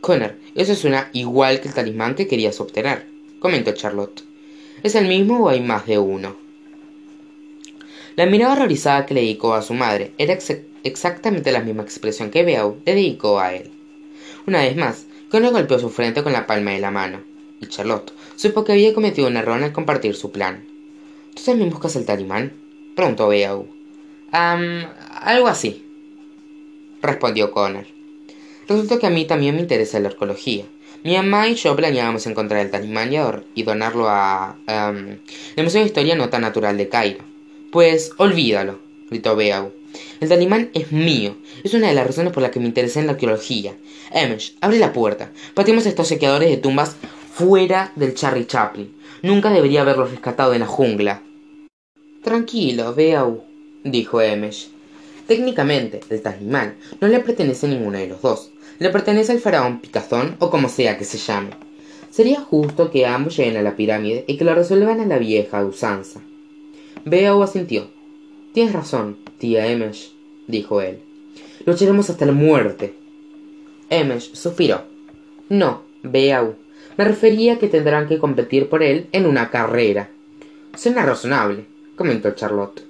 Connor, 0.01 0.35
eso 0.55 0.75
suena 0.75 1.09
igual 1.13 1.59
que 1.59 1.67
el 1.67 1.73
talismán 1.73 2.15
que 2.15 2.27
querías 2.27 2.59
obtener, 2.59 3.05
comentó 3.39 3.71
Charlotte. 3.73 4.23
¿Es 4.83 4.95
el 4.95 5.07
mismo 5.07 5.39
o 5.39 5.49
hay 5.49 5.61
más 5.61 5.85
de 5.85 5.99
uno? 5.99 6.37
La 8.15 8.25
mirada 8.25 8.53
horrorizada 8.53 9.05
que 9.05 9.13
le 9.13 9.21
dedicó 9.21 9.53
a 9.53 9.61
su 9.61 9.73
madre 9.73 10.13
era 10.17 10.37
exactamente 10.83 11.51
la 11.51 11.61
misma 11.61 11.83
expresión 11.83 12.31
que 12.31 12.43
Beau 12.43 12.77
le 12.85 12.95
dedicó 12.95 13.39
a 13.39 13.53
él. 13.53 13.71
Una 14.47 14.63
vez 14.63 14.75
más, 14.75 15.05
Connor 15.29 15.51
golpeó 15.51 15.79
su 15.79 15.89
frente 15.89 16.23
con 16.23 16.33
la 16.33 16.47
palma 16.47 16.71
de 16.71 16.79
la 16.79 16.91
mano, 16.91 17.21
y 17.61 17.67
Charlotte 17.67 18.13
supo 18.35 18.63
que 18.63 18.71
había 18.71 18.93
cometido 18.93 19.27
un 19.27 19.37
error 19.37 19.61
al 19.61 19.73
compartir 19.73 20.15
su 20.15 20.31
plan. 20.31 20.65
¿Tú 21.39 21.45
también 21.45 21.69
buscas 21.69 21.95
el 21.95 22.05
talimán? 22.05 22.51
preguntó 22.97 23.29
Beau. 23.29 23.61
Um, 24.33 24.83
algo 25.21 25.47
así, 25.47 25.85
respondió 27.01 27.51
Connor. 27.51 27.85
Resulta 28.67 28.99
que 28.99 29.07
a 29.07 29.09
mí 29.09 29.23
también 29.23 29.55
me 29.55 29.61
interesa 29.61 30.01
la 30.01 30.09
arqueología. 30.09 30.65
Mi 31.05 31.15
mamá 31.15 31.47
y 31.47 31.55
yo 31.55 31.77
planeábamos 31.77 32.27
encontrar 32.27 32.59
el 32.59 32.71
talismán 32.71 33.11
y 33.55 33.63
donarlo 33.63 34.09
a 34.09 34.57
el 35.55 35.63
Museo 35.63 35.79
de 35.79 35.87
Historia 35.87 36.17
Nota 36.17 36.39
Natural 36.39 36.77
de 36.77 36.89
Cairo. 36.89 37.23
Pues 37.71 38.11
olvídalo, 38.17 38.79
gritó 39.09 39.37
Beau. 39.37 39.71
El 40.19 40.27
talismán 40.27 40.69
es 40.73 40.91
mío. 40.91 41.37
Es 41.63 41.73
una 41.73 41.87
de 41.87 41.93
las 41.93 42.05
razones 42.05 42.33
por 42.33 42.43
las 42.43 42.51
que 42.51 42.59
me 42.59 42.65
interesé 42.65 42.99
en 42.99 43.05
la 43.05 43.13
arqueología. 43.13 43.77
Emesh, 44.11 44.57
abre 44.59 44.77
la 44.77 44.91
puerta. 44.91 45.31
Patemos 45.53 45.85
estos 45.85 46.09
sequeadores 46.09 46.49
de 46.49 46.57
tumbas 46.57 46.97
fuera 47.33 47.93
del 47.95 48.13
Charlie 48.13 48.45
Chaplin. 48.45 48.93
Nunca 49.21 49.49
debería 49.51 49.81
haberlos 49.81 50.11
rescatado 50.11 50.53
en 50.53 50.59
la 50.59 50.67
jungla. 50.67 51.23
Tranquilo, 52.23 52.93
Beau, 52.93 53.43
dijo 53.83 54.21
Emesh. 54.21 54.69
Técnicamente, 55.27 56.01
el 56.09 56.21
talismán 56.21 56.75
no 56.99 57.07
le 57.07 57.19
pertenece 57.19 57.67
a 57.67 57.69
ninguno 57.69 57.97
de 57.97 58.07
los 58.07 58.21
dos 58.21 58.51
le 58.79 58.89
pertenece 58.89 59.33
al 59.33 59.39
faraón 59.39 59.79
Picazón 59.79 60.35
o 60.39 60.49
como 60.49 60.69
sea 60.69 60.97
que 60.97 61.03
se 61.03 61.17
llame. 61.17 61.51
Sería 62.09 62.39
justo 62.39 62.89
que 62.89 63.05
ambos 63.05 63.37
lleguen 63.37 63.57
a 63.57 63.61
la 63.61 63.75
pirámide 63.75 64.23
y 64.25 64.37
que 64.37 64.45
lo 64.45 64.55
resuelvan 64.55 65.01
a 65.01 65.05
la 65.05 65.19
vieja 65.19 65.63
usanza. 65.63 66.21
Beau 67.05 67.43
asintió. 67.43 67.87
Tienes 68.53 68.73
razón, 68.73 69.17
tía 69.37 69.67
Emesh, 69.67 70.11
dijo 70.47 70.81
él. 70.81 70.99
Lucharemos 71.65 72.09
hasta 72.09 72.25
la 72.25 72.31
muerte. 72.31 72.95
Emesh 73.89 74.33
suspiró. 74.33 74.83
No, 75.49 75.83
Beau. 76.01 76.55
Me 76.97 77.05
refería 77.05 77.53
a 77.53 77.59
que 77.59 77.67
tendrán 77.67 78.07
que 78.07 78.17
competir 78.17 78.69
por 78.69 78.81
él 78.81 79.07
en 79.11 79.25
una 79.25 79.51
carrera. 79.51 80.09
Suena 80.75 81.05
razonable, 81.05 81.65
comentó 81.99 82.31
Charlotte. 82.31 82.81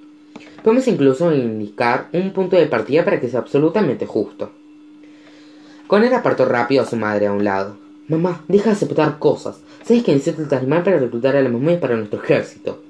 Podemos 0.63 0.87
incluso 0.87 1.33
indicar 1.33 2.07
un 2.13 2.31
punto 2.31 2.55
de 2.55 2.67
partida 2.67 3.03
para 3.03 3.19
que 3.19 3.27
sea 3.27 3.39
absolutamente 3.39 4.05
justo. 4.05 4.51
Connor 5.87 6.13
apartó 6.13 6.45
rápido 6.45 6.83
a 6.83 6.85
su 6.85 6.95
madre 6.95 7.25
a 7.25 7.33
un 7.33 7.43
lado. 7.43 7.75
Mamá, 8.07 8.43
deja 8.47 8.69
de 8.69 8.75
aceptar 8.75 9.17
cosas. 9.17 9.61
Sabes 9.83 10.03
que 10.03 10.13
necesito 10.13 10.43
el 10.43 10.47
talismán 10.47 10.83
para 10.83 10.99
reclutar 10.99 11.35
a 11.35 11.41
la 11.41 11.49
momias 11.49 11.79
para 11.79 11.95
nuestro 11.95 12.21
ejército. 12.21 12.83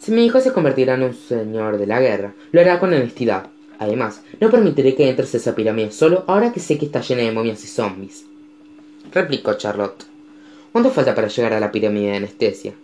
Si 0.00 0.10
mi 0.10 0.26
hijo 0.26 0.40
se 0.40 0.52
convertirá 0.52 0.94
en 0.94 1.04
un 1.04 1.14
señor 1.14 1.78
de 1.78 1.86
la 1.86 2.00
guerra, 2.00 2.34
lo 2.50 2.60
hará 2.60 2.80
con 2.80 2.92
honestidad. 2.92 3.46
Además, 3.78 4.22
no 4.40 4.50
permitiré 4.50 4.96
que 4.96 5.08
entres 5.08 5.32
a 5.34 5.36
esa 5.36 5.54
pirámide 5.54 5.92
solo 5.92 6.24
ahora 6.26 6.52
que 6.52 6.60
sé 6.60 6.76
que 6.76 6.86
está 6.86 7.00
llena 7.00 7.22
de 7.22 7.32
momias 7.32 7.62
y 7.62 7.68
zombies. 7.68 8.24
Replicó 9.12 9.54
Charlotte. 9.54 10.04
¿Cuánto 10.72 10.90
falta 10.90 11.14
para 11.14 11.28
llegar 11.28 11.52
a 11.52 11.60
la 11.60 11.70
pirámide 11.70 12.10
de 12.10 12.16
anestesia? 12.16 12.74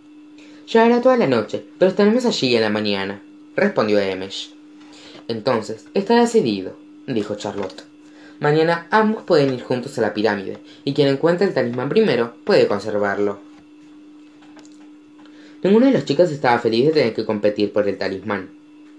Llegará 0.73 1.00
toda 1.00 1.17
la 1.17 1.27
noche, 1.27 1.65
pero 1.79 1.91
estaremos 1.91 2.25
allí 2.27 2.55
en 2.55 2.62
la 2.62 2.71
mañana 2.71 3.23
respondió 3.61 3.99
Emesh. 3.99 4.53
Entonces, 5.29 5.87
está 5.95 6.21
decidido, 6.21 6.77
dijo 7.07 7.35
Charlotte. 7.35 7.85
Mañana 8.41 8.87
ambos 8.91 9.23
pueden 9.25 9.53
ir 9.53 9.62
juntos 9.62 9.99
a 9.99 10.00
la 10.00 10.15
pirámide, 10.15 10.59
y 10.85 10.95
quien 10.95 11.09
encuentre 11.09 11.47
el 11.47 11.55
talismán 11.55 11.89
primero 11.89 12.35
puede 12.45 12.67
conservarlo. 12.67 13.39
Ninguno 15.62 15.87
de 15.87 15.93
los 15.93 16.07
chicos 16.07 16.31
estaba 16.31 16.59
feliz 16.59 16.87
de 16.87 16.93
tener 16.93 17.15
que 17.15 17.27
competir 17.27 17.73
por 17.73 17.87
el 17.87 17.99
talismán. 17.99 18.49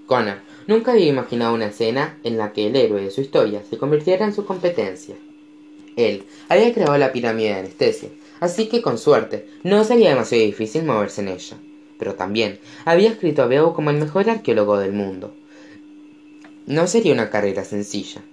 Connor 0.06 0.38
nunca 0.68 0.92
había 0.92 1.08
imaginado 1.08 1.56
una 1.56 1.68
escena 1.68 2.20
en 2.24 2.38
la 2.38 2.54
que 2.54 2.68
el 2.68 2.76
héroe 2.76 3.02
de 3.02 3.12
su 3.12 3.22
historia 3.22 3.64
se 3.68 3.78
convirtiera 3.78 4.26
en 4.26 4.34
su 4.34 4.46
competencia. 4.46 5.16
Él 5.96 6.24
había 6.50 6.74
creado 6.74 6.98
la 6.98 7.12
pirámide 7.12 7.50
de 7.50 7.60
anestesia, 7.60 8.10
así 8.42 8.68
que 8.68 8.82
con 8.82 8.98
suerte 8.98 9.48
no 9.64 9.86
sería 9.86 10.10
demasiado 10.10 10.44
difícil 10.44 10.84
moverse 10.84 11.22
en 11.22 11.30
ella 11.30 11.58
pero 12.02 12.16
también 12.16 12.58
había 12.84 13.12
escrito 13.12 13.44
a 13.44 13.46
Beau 13.46 13.76
como 13.76 13.92
el 13.92 13.98
mejor 13.98 14.28
arqueólogo 14.28 14.80
del 14.80 14.92
mundo. 14.92 15.36
No 16.66 16.88
sería 16.88 17.14
una 17.14 17.30
carrera 17.30 17.64
sencilla. 17.64 18.24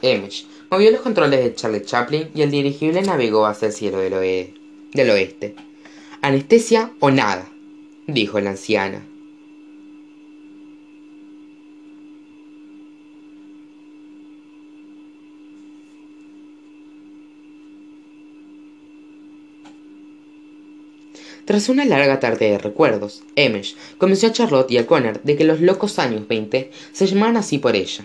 Emish 0.00 0.46
movió 0.70 0.90
los 0.90 1.02
controles 1.02 1.44
de 1.44 1.54
Charlie 1.54 1.82
Chaplin 1.82 2.30
y 2.34 2.40
el 2.40 2.50
dirigible 2.50 3.02
navegó 3.02 3.44
hacia 3.44 3.66
el 3.66 3.74
cielo 3.74 3.98
del 3.98 4.14
oeste. 5.10 5.56
Anestesia 6.22 6.90
o 7.00 7.10
nada, 7.10 7.46
dijo 8.06 8.40
la 8.40 8.52
anciana. 8.52 9.04
Tras 21.46 21.68
una 21.68 21.84
larga 21.84 22.18
tarde 22.18 22.50
de 22.50 22.58
recuerdos, 22.58 23.22
Emesh 23.36 23.76
convenció 23.98 24.28
a 24.28 24.32
Charlotte 24.32 24.72
y 24.72 24.78
a 24.78 24.86
Connor 24.86 25.22
de 25.22 25.36
que 25.36 25.44
los 25.44 25.60
locos 25.60 26.00
años 26.00 26.26
20 26.26 26.72
se 26.92 27.06
llamaban 27.06 27.36
así 27.36 27.58
por 27.58 27.76
ella. 27.76 28.04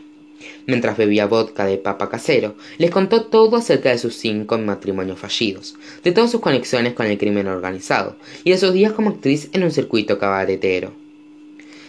Mientras 0.67 0.95
bebía 0.95 1.25
vodka 1.25 1.65
de 1.65 1.79
papa 1.79 2.07
casero, 2.07 2.53
les 2.77 2.91
contó 2.91 3.23
todo 3.23 3.57
acerca 3.57 3.89
de 3.89 3.97
sus 3.97 4.15
cinco 4.15 4.59
matrimonios 4.59 5.17
fallidos, 5.17 5.73
de 6.03 6.11
todas 6.11 6.29
sus 6.29 6.39
conexiones 6.39 6.93
con 6.93 7.07
el 7.07 7.17
crimen 7.17 7.47
organizado 7.47 8.15
y 8.43 8.51
de 8.51 8.59
sus 8.59 8.73
días 8.73 8.93
como 8.93 9.09
actriz 9.09 9.49
en 9.53 9.63
un 9.63 9.71
circuito 9.71 10.19
cabaretero. 10.19 10.93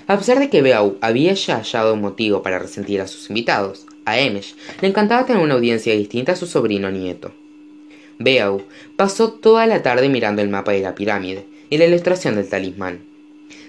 A 0.07 0.17
pesar 0.17 0.39
de 0.39 0.49
que 0.49 0.63
Beau 0.63 0.97
había 1.03 1.35
ya 1.35 1.59
hallado 1.59 1.93
un 1.93 2.01
motivo 2.01 2.43
para 2.43 2.61
resentir 2.61 3.03
a 3.03 3.07
sus 3.07 3.29
invitados, 3.29 3.85
a 4.07 4.19
Emesh 4.19 4.55
le 4.81 4.89
encantaba 4.89 5.27
tener 5.27 5.43
una 5.43 5.55
audiencia 5.55 5.95
distinta 5.95 6.33
a 6.33 6.37
su 6.37 6.47
sobrino 6.47 6.91
nieto. 6.91 7.31
Beau 8.25 8.63
pasó 8.97 9.33
toda 9.33 9.67
la 9.67 9.83
tarde 9.83 10.09
mirando 10.09 10.43
el 10.43 10.49
mapa 10.49 10.73
de 10.73 10.81
la 10.81 10.95
pirámide 10.95 11.47
y 11.71 11.79
la 11.79 11.87
ilustración 11.87 12.37
del 12.37 12.49
talismán. 12.49 13.01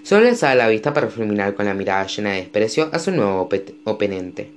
Solo 0.04 0.28
alzaba 0.28 0.56
la 0.56 0.68
vista 0.68 0.94
para 0.94 1.08
fulminar 1.08 1.56
con 1.56 1.66
la 1.66 1.74
mirada 1.74 2.06
llena 2.08 2.32
de 2.32 2.38
desprecio 2.38 2.90
a 2.92 3.00
su 3.00 3.12
nuevo 3.12 3.50
oponente. 3.86 4.52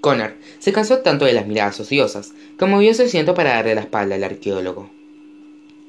Connor 0.00 0.34
se 0.58 0.72
cansó 0.72 0.98
tanto 0.98 1.24
de 1.24 1.32
las 1.32 1.46
miradas 1.46 1.78
ociosas 1.80 2.32
que 2.58 2.66
movió 2.66 2.92
su 2.94 3.02
asiento 3.02 3.34
para 3.34 3.54
darle 3.54 3.74
la 3.74 3.82
espalda 3.82 4.16
al 4.16 4.24
arqueólogo. 4.24 4.90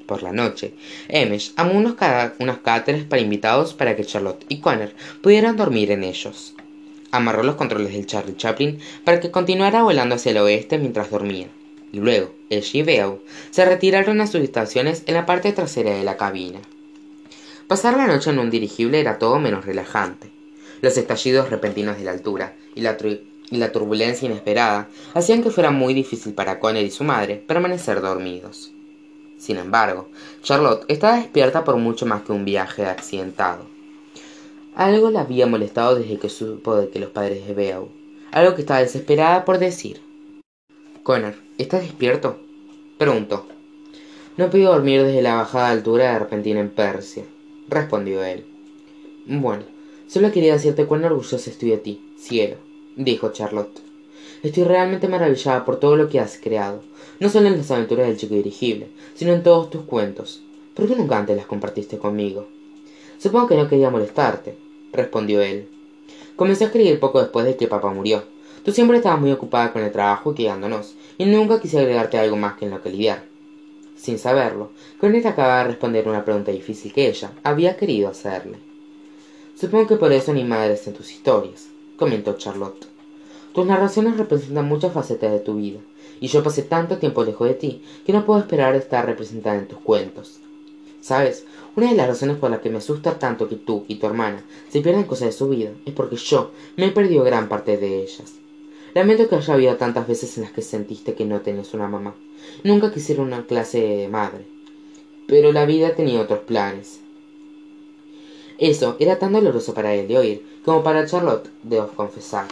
Por 0.06 0.22
la 0.22 0.32
noche, 0.32 0.74
Emesh 1.08 1.52
amó 1.56 1.72
unos, 1.72 1.94
unos 2.38 2.58
cáteres 2.58 3.04
para 3.04 3.22
invitados 3.22 3.72
para 3.74 3.96
que 3.96 4.04
Charlotte 4.04 4.44
y 4.48 4.60
Connor 4.60 4.92
pudieran 5.22 5.56
dormir 5.56 5.90
en 5.90 6.04
ellos. 6.04 6.54
Amarró 7.10 7.42
los 7.42 7.56
controles 7.56 7.92
del 7.92 8.06
Charlie 8.06 8.36
Chaplin 8.36 8.78
para 9.04 9.20
que 9.20 9.30
continuara 9.30 9.82
volando 9.82 10.14
hacia 10.14 10.30
el 10.30 10.38
oeste 10.38 10.78
mientras 10.78 11.10
dormía 11.10 11.48
y 11.92 11.98
luego 11.98 12.32
el 12.52 12.62
y 12.62 12.82
se 13.50 13.64
retiraron 13.64 14.20
a 14.20 14.26
sus 14.26 14.40
estaciones 14.40 15.02
en 15.06 15.14
la 15.14 15.26
parte 15.26 15.52
trasera 15.52 15.94
de 15.94 16.04
la 16.04 16.16
cabina. 16.16 16.60
Pasar 17.66 17.96
la 17.96 18.06
noche 18.06 18.30
en 18.30 18.38
un 18.38 18.50
dirigible 18.50 19.00
era 19.00 19.18
todo 19.18 19.38
menos 19.38 19.64
relajante. 19.64 20.30
Los 20.82 20.96
estallidos 20.96 21.48
repentinos 21.48 21.96
de 21.96 22.04
la 22.04 22.10
altura 22.10 22.54
y 22.74 22.82
la, 22.82 23.72
turbulencia 23.72 24.26
inesperada 24.26 24.88
hacían 25.14 25.42
que 25.42 25.50
fuera 25.50 25.70
muy 25.70 25.94
difícil 25.94 26.34
para 26.34 26.60
Connor 26.60 26.82
y 26.82 26.90
su 26.90 27.04
madre 27.04 27.36
permanecer 27.36 28.00
dormidos. 28.00 28.72
Sin 29.38 29.56
embargo, 29.56 30.08
Charlotte 30.42 30.84
estaba 30.88 31.16
despierta 31.16 31.64
por 31.64 31.76
mucho 31.76 32.04
más 32.04 32.22
que 32.22 32.32
un 32.32 32.44
viaje 32.44 32.84
accidentado. 32.84 33.66
Algo 34.74 35.10
la 35.10 35.22
había 35.22 35.46
molestado 35.46 35.94
desde 35.96 36.18
que 36.18 36.28
supo 36.28 36.76
de 36.76 36.90
que 36.90 36.98
los 36.98 37.10
padres 37.10 37.46
de 37.46 37.54
Beau, 37.54 37.90
algo 38.30 38.54
que 38.54 38.62
estaba 38.62 38.80
desesperada 38.80 39.44
por 39.44 39.58
decir. 39.58 40.02
Connor, 41.02 41.34
¿estás 41.62 41.82
despierto? 41.82 42.38
Preguntó. 42.98 43.46
No 44.36 44.50
puedo 44.50 44.72
dormir 44.72 45.02
desde 45.02 45.22
la 45.22 45.36
bajada 45.36 45.70
altura 45.70 46.12
de 46.12 46.18
repentina 46.18 46.60
en 46.60 46.70
Persia, 46.70 47.24
respondió 47.68 48.24
él. 48.24 48.44
Bueno, 49.26 49.62
solo 50.08 50.32
quería 50.32 50.54
decirte 50.54 50.86
cuán 50.86 51.04
orgullosa 51.04 51.50
estoy 51.50 51.70
de 51.70 51.78
ti, 51.78 52.14
cielo, 52.18 52.56
dijo 52.96 53.30
Charlotte. 53.30 53.80
Estoy 54.42 54.64
realmente 54.64 55.06
maravillada 55.06 55.64
por 55.64 55.78
todo 55.78 55.96
lo 55.96 56.08
que 56.08 56.18
has 56.18 56.36
creado, 56.36 56.82
no 57.20 57.28
solo 57.28 57.46
en 57.46 57.58
las 57.58 57.70
aventuras 57.70 58.08
del 58.08 58.16
chico 58.16 58.34
dirigible, 58.34 58.88
sino 59.14 59.32
en 59.32 59.44
todos 59.44 59.70
tus 59.70 59.82
cuentos. 59.82 60.42
¿Por 60.74 60.88
qué 60.88 60.96
nunca 60.96 61.18
antes 61.18 61.36
las 61.36 61.46
compartiste 61.46 61.98
conmigo? 61.98 62.48
Supongo 63.18 63.46
que 63.46 63.56
no 63.56 63.68
quería 63.68 63.90
molestarte, 63.90 64.56
respondió 64.92 65.40
él. 65.42 65.68
Comencé 66.34 66.64
a 66.64 66.66
escribir 66.68 66.98
poco 66.98 67.20
después 67.20 67.44
de 67.44 67.56
que 67.56 67.68
papá 67.68 67.92
murió, 67.92 68.24
Tú 68.64 68.70
siempre 68.70 68.98
estabas 68.98 69.20
muy 69.20 69.32
ocupada 69.32 69.72
con 69.72 69.82
el 69.82 69.90
trabajo 69.90 70.32
y 70.32 70.34
quedándonos, 70.36 70.94
y 71.22 71.26
nunca 71.26 71.60
quise 71.60 71.78
agregarte 71.78 72.18
algo 72.18 72.36
más 72.36 72.54
que 72.54 72.64
en 72.64 72.72
lo 72.72 72.82
que 72.82 72.90
lidiar. 72.90 73.22
Sin 73.96 74.18
saberlo, 74.18 74.70
Cornet 74.98 75.24
acaba 75.24 75.58
de 75.58 75.64
responder 75.68 76.08
una 76.08 76.24
pregunta 76.24 76.50
difícil 76.50 76.92
que 76.92 77.08
ella 77.08 77.30
había 77.44 77.76
querido 77.76 78.08
hacerle. 78.08 78.58
Supongo 79.54 79.86
que 79.86 79.96
por 79.96 80.10
eso 80.10 80.32
ni 80.32 80.42
madres 80.42 80.84
en 80.88 80.94
tus 80.94 81.12
historias, 81.12 81.68
comentó 81.96 82.32
Charlotte. 82.32 82.88
Tus 83.54 83.64
narraciones 83.64 84.16
representan 84.16 84.66
muchas 84.66 84.92
facetas 84.92 85.30
de 85.30 85.38
tu 85.38 85.54
vida, 85.54 85.78
y 86.18 86.26
yo 86.26 86.42
pasé 86.42 86.62
tanto 86.62 86.98
tiempo 86.98 87.22
lejos 87.22 87.46
de 87.46 87.54
ti 87.54 87.84
que 88.04 88.12
no 88.12 88.26
puedo 88.26 88.40
esperar 88.40 88.74
estar 88.74 89.06
representada 89.06 89.58
en 89.58 89.68
tus 89.68 89.78
cuentos. 89.78 90.40
Sabes, 91.00 91.44
una 91.76 91.90
de 91.90 91.96
las 91.96 92.08
razones 92.08 92.36
por 92.38 92.50
las 92.50 92.58
que 92.58 92.70
me 92.70 92.78
asusta 92.78 93.20
tanto 93.20 93.48
que 93.48 93.56
tú 93.56 93.84
y 93.86 93.94
tu 93.94 94.06
hermana 94.06 94.42
se 94.70 94.80
pierdan 94.80 95.04
cosas 95.04 95.26
de 95.26 95.32
su 95.32 95.48
vida 95.48 95.70
es 95.86 95.94
porque 95.94 96.16
yo 96.16 96.50
me 96.76 96.86
he 96.86 96.90
perdido 96.90 97.22
gran 97.22 97.48
parte 97.48 97.76
de 97.76 98.02
ellas. 98.02 98.41
Lamento 98.94 99.28
que 99.28 99.36
haya 99.36 99.54
habido 99.54 99.76
tantas 99.76 100.06
veces 100.06 100.36
en 100.36 100.44
las 100.44 100.52
que 100.52 100.60
sentiste 100.60 101.14
que 101.14 101.24
no 101.24 101.40
tenías 101.40 101.72
una 101.72 101.88
mamá. 101.88 102.14
Nunca 102.62 102.92
quisiera 102.92 103.22
una 103.22 103.46
clase 103.46 103.80
de 103.80 104.08
madre. 104.08 104.44
Pero 105.26 105.50
la 105.50 105.64
vida 105.64 105.94
tenía 105.94 106.20
otros 106.20 106.40
planes. 106.40 107.00
Eso 108.58 108.96
era 109.00 109.18
tan 109.18 109.32
doloroso 109.32 109.72
para 109.72 109.94
él 109.94 110.08
de 110.08 110.18
oír 110.18 110.46
como 110.64 110.82
para 110.82 111.06
Charlotte 111.06 111.48
de 111.62 111.82
confesar. 111.96 112.46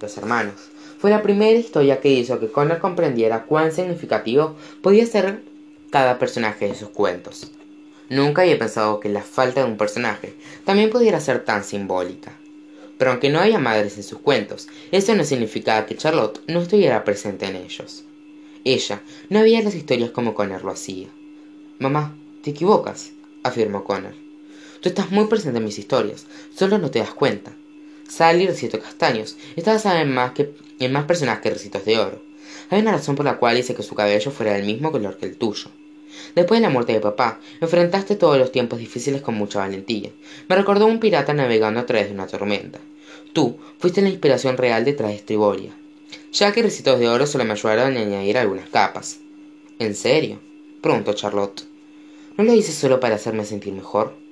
Los 0.00 0.16
hermanos. 0.18 0.54
Fue 0.98 1.10
la 1.10 1.22
primera 1.22 1.58
historia 1.58 2.00
que 2.00 2.10
hizo 2.10 2.38
que 2.38 2.52
Connor 2.52 2.78
comprendiera 2.78 3.44
cuán 3.46 3.72
significativo 3.72 4.54
podía 4.82 5.06
ser 5.06 5.42
cada 5.90 6.18
personaje 6.18 6.68
de 6.68 6.74
sus 6.74 6.90
cuentos. 6.90 7.50
Nunca 8.08 8.42
había 8.42 8.58
pensado 8.58 9.00
que 9.00 9.08
la 9.08 9.22
falta 9.22 9.64
de 9.64 9.70
un 9.70 9.78
personaje 9.78 10.34
también 10.64 10.90
pudiera 10.90 11.18
ser 11.18 11.44
tan 11.44 11.64
simbólica. 11.64 12.32
Pero 13.02 13.10
aunque 13.10 13.30
no 13.30 13.40
haya 13.40 13.58
madres 13.58 13.96
en 13.96 14.04
sus 14.04 14.20
cuentos, 14.20 14.68
eso 14.92 15.16
no 15.16 15.24
significaba 15.24 15.86
que 15.86 15.96
Charlotte 15.96 16.40
no 16.46 16.60
estuviera 16.60 17.02
presente 17.02 17.46
en 17.46 17.56
ellos. 17.56 18.04
Ella 18.62 19.02
no 19.28 19.42
veía 19.42 19.60
las 19.60 19.74
historias 19.74 20.10
como 20.10 20.34
Connor 20.34 20.62
lo 20.62 20.70
hacía. 20.70 21.08
Mamá, 21.80 22.16
te 22.44 22.50
equivocas, 22.50 23.10
afirmó 23.42 23.82
Connor. 23.82 24.14
Tú 24.80 24.88
estás 24.88 25.10
muy 25.10 25.24
presente 25.24 25.58
en 25.58 25.64
mis 25.64 25.80
historias, 25.80 26.26
solo 26.54 26.78
no 26.78 26.92
te 26.92 27.00
das 27.00 27.12
cuenta. 27.12 27.52
Sally 28.08 28.46
Recito 28.46 28.78
Castaños 28.78 29.36
en 29.56 30.14
más, 30.14 30.30
que, 30.30 30.54
en 30.78 30.92
más 30.92 31.04
personajes 31.04 31.42
que 31.42 31.50
Recitos 31.50 31.84
de 31.84 31.98
Oro. 31.98 32.22
Hay 32.70 32.82
una 32.82 32.92
razón 32.92 33.16
por 33.16 33.24
la 33.24 33.38
cual 33.38 33.58
hice 33.58 33.74
que 33.74 33.82
su 33.82 33.96
cabello 33.96 34.30
fuera 34.30 34.52
del 34.52 34.64
mismo 34.64 34.92
color 34.92 35.18
que 35.18 35.26
el 35.26 35.36
tuyo. 35.36 35.72
Después 36.36 36.60
de 36.60 36.68
la 36.68 36.72
muerte 36.72 36.92
de 36.92 37.00
papá, 37.00 37.40
enfrentaste 37.60 38.14
todos 38.14 38.38
los 38.38 38.52
tiempos 38.52 38.78
difíciles 38.78 39.22
con 39.22 39.34
mucha 39.34 39.58
valentía. 39.58 40.10
Me 40.48 40.54
recordó 40.54 40.86
un 40.86 41.00
pirata 41.00 41.34
navegando 41.34 41.80
a 41.80 41.86
través 41.86 42.06
de 42.06 42.14
una 42.14 42.28
tormenta. 42.28 42.78
Tú 43.32 43.58
fuiste 43.78 44.02
la 44.02 44.08
inspiración 44.08 44.56
real 44.56 44.84
detrás 44.84 45.10
de 45.10 45.16
Estriboria. 45.16 45.72
Ya 46.32 46.52
que 46.52 46.62
Recitos 46.62 46.98
de 46.98 47.08
Oro 47.08 47.26
solo 47.26 47.44
me 47.44 47.52
ayudaron 47.52 47.96
a 47.96 48.00
añadir 48.00 48.38
algunas 48.38 48.68
capas. 48.68 49.20
¿En 49.78 49.94
serio? 49.94 50.40
preguntó 50.80 51.12
Charlotte. 51.14 51.64
¿No 52.36 52.44
lo 52.44 52.54
hice 52.54 52.72
solo 52.72 53.00
para 53.00 53.16
hacerme 53.16 53.44
sentir 53.44 53.72
mejor? 53.72 54.22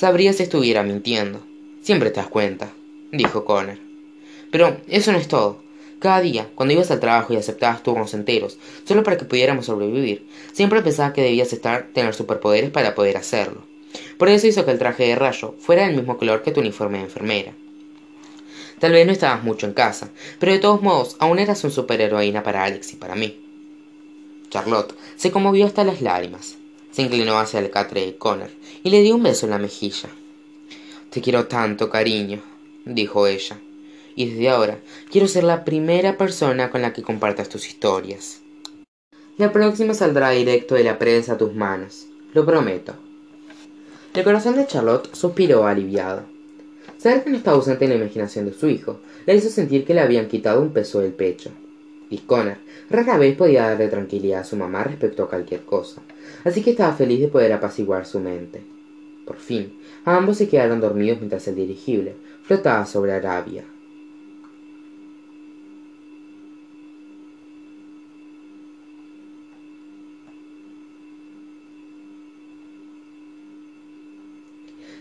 sabría 0.00 0.32
si 0.32 0.44
estuviera 0.44 0.82
mintiendo. 0.82 1.40
Siempre 1.82 2.10
te 2.10 2.20
das 2.20 2.28
cuenta, 2.28 2.72
dijo 3.12 3.44
Connor. 3.44 3.78
Pero 4.50 4.78
eso 4.88 5.12
no 5.12 5.18
es 5.18 5.28
todo. 5.28 5.62
Cada 5.98 6.22
día, 6.22 6.48
cuando 6.54 6.72
ibas 6.72 6.90
al 6.90 7.00
trabajo 7.00 7.34
y 7.34 7.36
aceptabas 7.36 7.82
turnos 7.82 8.14
enteros, 8.14 8.56
solo 8.84 9.02
para 9.02 9.18
que 9.18 9.26
pudiéramos 9.26 9.66
sobrevivir, 9.66 10.26
siempre 10.52 10.80
pensaba 10.80 11.12
que 11.12 11.20
debías 11.20 11.52
estar, 11.52 11.88
tener 11.92 12.14
superpoderes 12.14 12.70
para 12.70 12.94
poder 12.94 13.18
hacerlo. 13.18 13.62
Por 14.16 14.30
eso 14.30 14.46
hizo 14.46 14.64
que 14.64 14.70
el 14.70 14.78
traje 14.78 15.04
de 15.04 15.16
rayo 15.16 15.54
fuera 15.58 15.86
del 15.86 15.96
mismo 15.96 16.16
color 16.16 16.42
que 16.42 16.52
tu 16.52 16.60
uniforme 16.60 16.98
de 16.98 17.04
enfermera. 17.04 17.52
Tal 18.80 18.92
vez 18.92 19.06
no 19.06 19.12
estabas 19.12 19.44
mucho 19.44 19.66
en 19.66 19.74
casa, 19.74 20.10
pero 20.38 20.52
de 20.52 20.58
todos 20.58 20.82
modos 20.82 21.16
aún 21.20 21.38
eras 21.38 21.62
un 21.64 21.70
superheroína 21.70 22.42
para 22.42 22.64
Alex 22.64 22.94
y 22.94 22.96
para 22.96 23.14
mí. 23.14 23.46
Charlotte 24.48 24.94
se 25.16 25.30
conmovió 25.30 25.66
hasta 25.66 25.84
las 25.84 26.00
lágrimas. 26.00 26.56
Se 26.90 27.02
inclinó 27.02 27.38
hacia 27.38 27.60
el 27.60 27.70
catre 27.70 28.04
de 28.04 28.16
Connor 28.16 28.50
y 28.82 28.90
le 28.90 29.02
dio 29.02 29.14
un 29.14 29.22
beso 29.22 29.46
en 29.46 29.50
la 29.50 29.58
mejilla. 29.58 30.08
Te 31.10 31.20
quiero 31.20 31.46
tanto, 31.46 31.88
cariño, 31.90 32.42
dijo 32.84 33.26
ella, 33.26 33.60
y 34.16 34.30
desde 34.30 34.48
ahora 34.48 34.78
quiero 35.10 35.28
ser 35.28 35.44
la 35.44 35.64
primera 35.64 36.16
persona 36.16 36.70
con 36.70 36.82
la 36.82 36.92
que 36.92 37.02
compartas 37.02 37.48
tus 37.48 37.68
historias. 37.68 38.40
La 39.36 39.52
próxima 39.52 39.94
saldrá 39.94 40.30
directo 40.30 40.74
de 40.74 40.84
la 40.84 40.98
prensa 40.98 41.34
a 41.34 41.38
tus 41.38 41.54
manos, 41.54 42.06
lo 42.32 42.44
prometo. 42.44 42.94
El 44.14 44.24
corazón 44.24 44.56
de 44.56 44.66
Charlotte 44.66 45.14
suspiró 45.14 45.66
aliviado. 45.66 46.24
Saber 47.00 47.24
que 47.24 47.30
no 47.30 47.38
estaba 47.38 47.56
ausente 47.56 47.86
en 47.86 47.92
la 47.92 47.96
imaginación 47.96 48.44
de 48.44 48.52
su 48.52 48.68
hijo 48.68 49.00
le 49.24 49.34
hizo 49.34 49.48
sentir 49.48 49.86
que 49.86 49.94
le 49.94 50.00
habían 50.00 50.28
quitado 50.28 50.60
un 50.60 50.74
peso 50.74 51.00
del 51.00 51.14
pecho. 51.14 51.50
Y 52.10 52.18
Connor 52.18 52.58
rara 52.90 53.16
vez 53.16 53.36
podía 53.36 53.70
darle 53.70 53.88
tranquilidad 53.88 54.40
a 54.40 54.44
su 54.44 54.54
mamá 54.56 54.84
respecto 54.84 55.22
a 55.22 55.28
cualquier 55.30 55.62
cosa, 55.62 56.02
así 56.44 56.60
que 56.60 56.72
estaba 56.72 56.92
feliz 56.92 57.20
de 57.20 57.28
poder 57.28 57.54
apaciguar 57.54 58.04
su 58.04 58.20
mente. 58.20 58.62
Por 59.24 59.38
fin, 59.38 59.78
ambos 60.04 60.36
se 60.36 60.48
quedaron 60.48 60.82
dormidos 60.82 61.20
mientras 61.20 61.48
el 61.48 61.54
dirigible 61.54 62.16
flotaba 62.42 62.84
sobre 62.84 63.12
Arabia. 63.12 63.64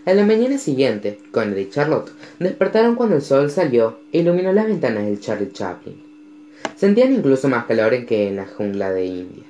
A 0.09 0.13
la 0.15 0.25
mañana 0.25 0.57
siguiente, 0.57 1.19
Connor 1.29 1.59
y 1.59 1.69
Charlotte 1.69 2.09
despertaron 2.39 2.95
cuando 2.95 3.17
el 3.17 3.21
sol 3.21 3.51
salió 3.51 3.99
e 4.11 4.21
iluminó 4.21 4.51
las 4.51 4.65
ventanas 4.65 5.05
del 5.05 5.19
Charlie 5.19 5.51
Chaplin. 5.51 6.01
Sentían 6.75 7.13
incluso 7.13 7.47
más 7.47 7.65
calor 7.65 8.07
que 8.07 8.27
en 8.27 8.37
la 8.37 8.47
jungla 8.47 8.91
de 8.91 9.05
India. 9.05 9.43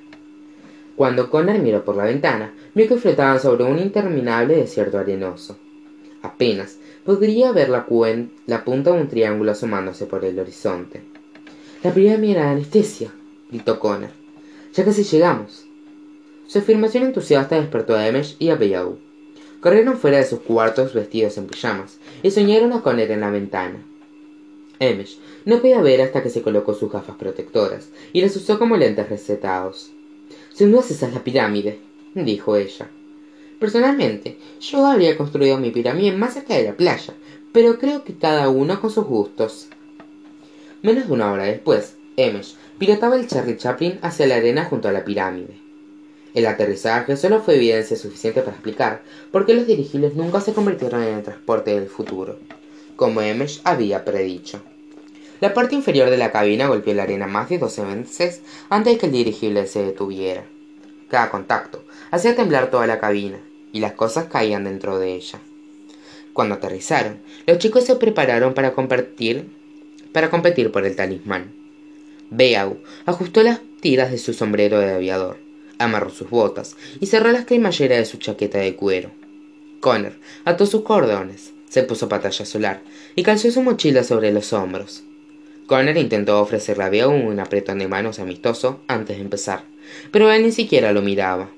Cuando 0.96 1.30
Connor 1.30 1.58
miró 1.60 1.82
por 1.82 1.96
la 1.96 2.04
ventana, 2.04 2.52
vio 2.74 2.86
que 2.86 2.98
flotaban 2.98 3.40
sobre 3.40 3.64
un 3.64 3.78
interminable 3.78 4.54
desierto 4.56 4.98
arenoso. 4.98 5.56
Apenas 6.20 6.76
podría 7.06 7.52
ver 7.52 7.70
la, 7.70 7.86
la 8.44 8.62
punta 8.62 8.92
de 8.92 9.00
un 9.00 9.08
triángulo 9.08 9.52
asomándose 9.52 10.04
por 10.04 10.26
el 10.26 10.38
horizonte. 10.38 11.00
La 11.82 11.94
pirámide 11.94 12.32
era 12.32 12.50
anestesia, 12.50 13.10
gritó 13.50 13.80
Connor. 13.80 14.10
Ya 14.74 14.84
casi 14.84 15.04
llegamos. 15.04 15.64
Su 16.48 16.58
afirmación 16.58 17.04
entusiasta 17.04 17.58
despertó 17.58 17.96
a 17.96 18.06
Emesh 18.06 18.36
y 18.38 18.50
a. 18.50 18.58
Corrieron 19.60 19.98
fuera 19.98 20.18
de 20.18 20.24
sus 20.24 20.40
cuartos 20.40 20.94
vestidos 20.94 21.36
en 21.36 21.46
pijamas 21.46 21.98
y 22.22 22.30
soñaron 22.30 22.72
a 22.72 22.80
Connor 22.80 23.10
en 23.10 23.20
la 23.20 23.30
ventana. 23.30 23.84
Emesh 24.78 25.18
no 25.44 25.60
podía 25.60 25.82
ver 25.82 26.00
hasta 26.00 26.22
que 26.22 26.30
se 26.30 26.40
colocó 26.40 26.72
sus 26.72 26.90
gafas 26.90 27.16
protectoras 27.16 27.90
y 28.14 28.22
las 28.22 28.34
usó 28.36 28.58
como 28.58 28.78
lentes 28.78 29.10
recetados. 29.10 29.90
Sin 30.54 30.72
duda 30.72 30.84
esa 30.88 31.06
es 31.06 31.14
la 31.14 31.22
pirámide, 31.22 31.78
dijo 32.14 32.56
ella. 32.56 32.88
Personalmente, 33.58 34.38
yo 34.60 34.86
habría 34.86 35.18
construido 35.18 35.58
mi 35.58 35.70
pirámide 35.70 36.12
más 36.12 36.32
cerca 36.32 36.54
de 36.54 36.64
la 36.64 36.72
playa, 36.72 37.12
pero 37.52 37.78
creo 37.78 38.04
que 38.04 38.16
cada 38.16 38.48
uno 38.48 38.80
con 38.80 38.90
sus 38.90 39.04
gustos. 39.04 39.68
Menos 40.82 41.08
de 41.08 41.12
una 41.12 41.30
hora 41.30 41.44
después, 41.44 41.96
Emesh 42.16 42.54
pilotaba 42.78 43.16
el 43.16 43.26
Charlie 43.26 43.58
Chaplin 43.58 43.98
hacia 44.00 44.26
la 44.26 44.36
arena 44.36 44.64
junto 44.64 44.88
a 44.88 44.92
la 44.92 45.04
pirámide. 45.04 45.69
El 46.32 46.46
aterrizaje 46.46 47.16
solo 47.16 47.40
fue 47.40 47.56
evidencia 47.56 47.96
suficiente 47.96 48.42
para 48.42 48.52
explicar 48.52 49.02
por 49.32 49.46
qué 49.46 49.54
los 49.54 49.66
dirigibles 49.66 50.14
nunca 50.14 50.40
se 50.40 50.52
convirtieron 50.52 51.02
en 51.02 51.14
el 51.14 51.22
transporte 51.24 51.74
del 51.74 51.88
futuro, 51.88 52.38
como 52.94 53.20
Emesh 53.20 53.60
había 53.64 54.04
predicho. 54.04 54.60
La 55.40 55.54
parte 55.54 55.74
inferior 55.74 56.08
de 56.08 56.18
la 56.18 56.30
cabina 56.30 56.68
golpeó 56.68 56.94
la 56.94 57.02
arena 57.02 57.26
más 57.26 57.48
de 57.48 57.58
doce 57.58 57.84
veces 57.84 58.42
antes 58.68 58.92
de 58.92 58.98
que 58.98 59.06
el 59.06 59.12
dirigible 59.12 59.66
se 59.66 59.82
detuviera. 59.82 60.44
Cada 61.08 61.30
contacto 61.30 61.82
hacía 62.12 62.36
temblar 62.36 62.70
toda 62.70 62.86
la 62.86 63.00
cabina, 63.00 63.40
y 63.72 63.80
las 63.80 63.92
cosas 63.92 64.26
caían 64.26 64.64
dentro 64.64 64.98
de 64.98 65.14
ella. 65.14 65.40
Cuando 66.32 66.56
aterrizaron, 66.56 67.18
los 67.46 67.58
chicos 67.58 67.84
se 67.84 67.96
prepararon 67.96 68.54
para 68.54 68.72
competir, 68.72 69.50
para 70.12 70.30
competir 70.30 70.70
por 70.70 70.86
el 70.86 70.94
talismán. 70.94 71.52
Beau 72.30 72.78
ajustó 73.06 73.42
las 73.42 73.60
tiras 73.80 74.12
de 74.12 74.18
su 74.18 74.32
sombrero 74.32 74.78
de 74.78 74.92
aviador 74.92 75.49
amarró 75.80 76.10
sus 76.10 76.30
botas 76.30 76.76
y 77.00 77.06
cerró 77.06 77.32
las 77.32 77.46
cremalleras 77.46 77.98
de 77.98 78.04
su 78.04 78.18
chaqueta 78.18 78.58
de 78.58 78.76
cuero. 78.76 79.10
Connor 79.80 80.12
ató 80.44 80.66
sus 80.66 80.82
cordones, 80.82 81.52
se 81.68 81.82
puso 81.82 82.08
pantalla 82.08 82.44
solar 82.44 82.82
y 83.16 83.22
calzó 83.22 83.50
su 83.50 83.62
mochila 83.62 84.04
sobre 84.04 84.30
los 84.30 84.52
hombros. 84.52 85.02
Connor 85.66 85.96
intentó 85.96 86.40
ofrecerle 86.40 86.84
a 86.84 86.90
Beau 86.90 87.10
un 87.10 87.40
apretón 87.40 87.78
de 87.78 87.88
manos 87.88 88.18
amistoso 88.18 88.80
antes 88.88 89.16
de 89.16 89.22
empezar, 89.22 89.64
pero 90.10 90.30
él 90.30 90.42
ni 90.42 90.52
siquiera 90.52 90.92
lo 90.92 91.00
miraba. 91.00 91.48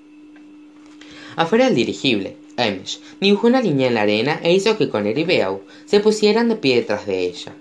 Afuera 1.35 1.65
del 1.65 1.75
dirigible, 1.75 2.37
Amish 2.57 3.01
dibujó 3.21 3.47
una 3.47 3.63
línea 3.63 3.89
en 3.89 3.95
la 3.95 4.03
arena 4.03 4.39
e 4.43 4.53
hizo 4.53 4.77
que 4.77 4.89
Connor 4.89 5.19
y 5.19 5.25
Beau 5.25 5.63
se 5.87 6.01
pusieran 6.01 6.49
de 6.49 6.57
pie 6.57 6.77
detrás 6.77 7.07
de 7.07 7.21
ella. 7.21 7.55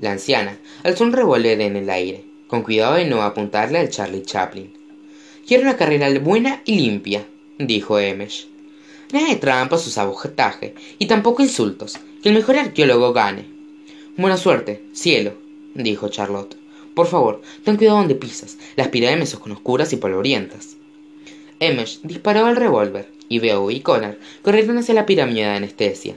La 0.00 0.12
anciana 0.12 0.58
alzó 0.82 1.04
un 1.04 1.12
revólver 1.12 1.60
en 1.60 1.76
el 1.76 1.88
aire, 1.90 2.24
con 2.48 2.62
cuidado 2.62 2.94
de 2.94 3.04
no 3.04 3.22
apuntarle 3.22 3.78
al 3.78 3.90
Charlie 3.90 4.22
Chaplin. 4.22 4.81
Quiero 5.46 5.64
una 5.64 5.76
carrera 5.76 6.08
buena 6.20 6.62
y 6.64 6.76
limpia, 6.76 7.26
dijo 7.58 7.98
Emesh. 7.98 8.46
Nada 9.12 9.28
de 9.28 9.36
trampas 9.36 9.86
o 9.86 9.90
sabotaje, 9.90 10.74
y 11.00 11.06
tampoco 11.06 11.42
insultos. 11.42 11.98
Que 12.22 12.28
el 12.28 12.36
mejor 12.36 12.56
arqueólogo 12.56 13.12
gane. 13.12 13.46
Buena 14.16 14.36
suerte, 14.36 14.84
cielo, 14.92 15.34
dijo 15.74 16.08
Charlotte. 16.08 16.56
Por 16.94 17.08
favor, 17.08 17.42
ten 17.64 17.76
cuidado 17.76 17.98
donde 17.98 18.14
pisas. 18.14 18.56
Las 18.76 18.88
pirámides 18.88 19.30
son 19.30 19.50
oscuras 19.50 19.92
y 19.92 19.96
polvorientas. 19.96 20.76
Emesh 21.58 22.00
disparó 22.02 22.48
el 22.48 22.56
revólver, 22.56 23.10
y 23.28 23.40
Beau 23.40 23.70
y 23.70 23.80
Connor 23.80 24.18
corrieron 24.42 24.78
hacia 24.78 24.94
la 24.94 25.06
pirámide 25.06 25.42
de 25.42 25.56
anestesia. 25.56 26.14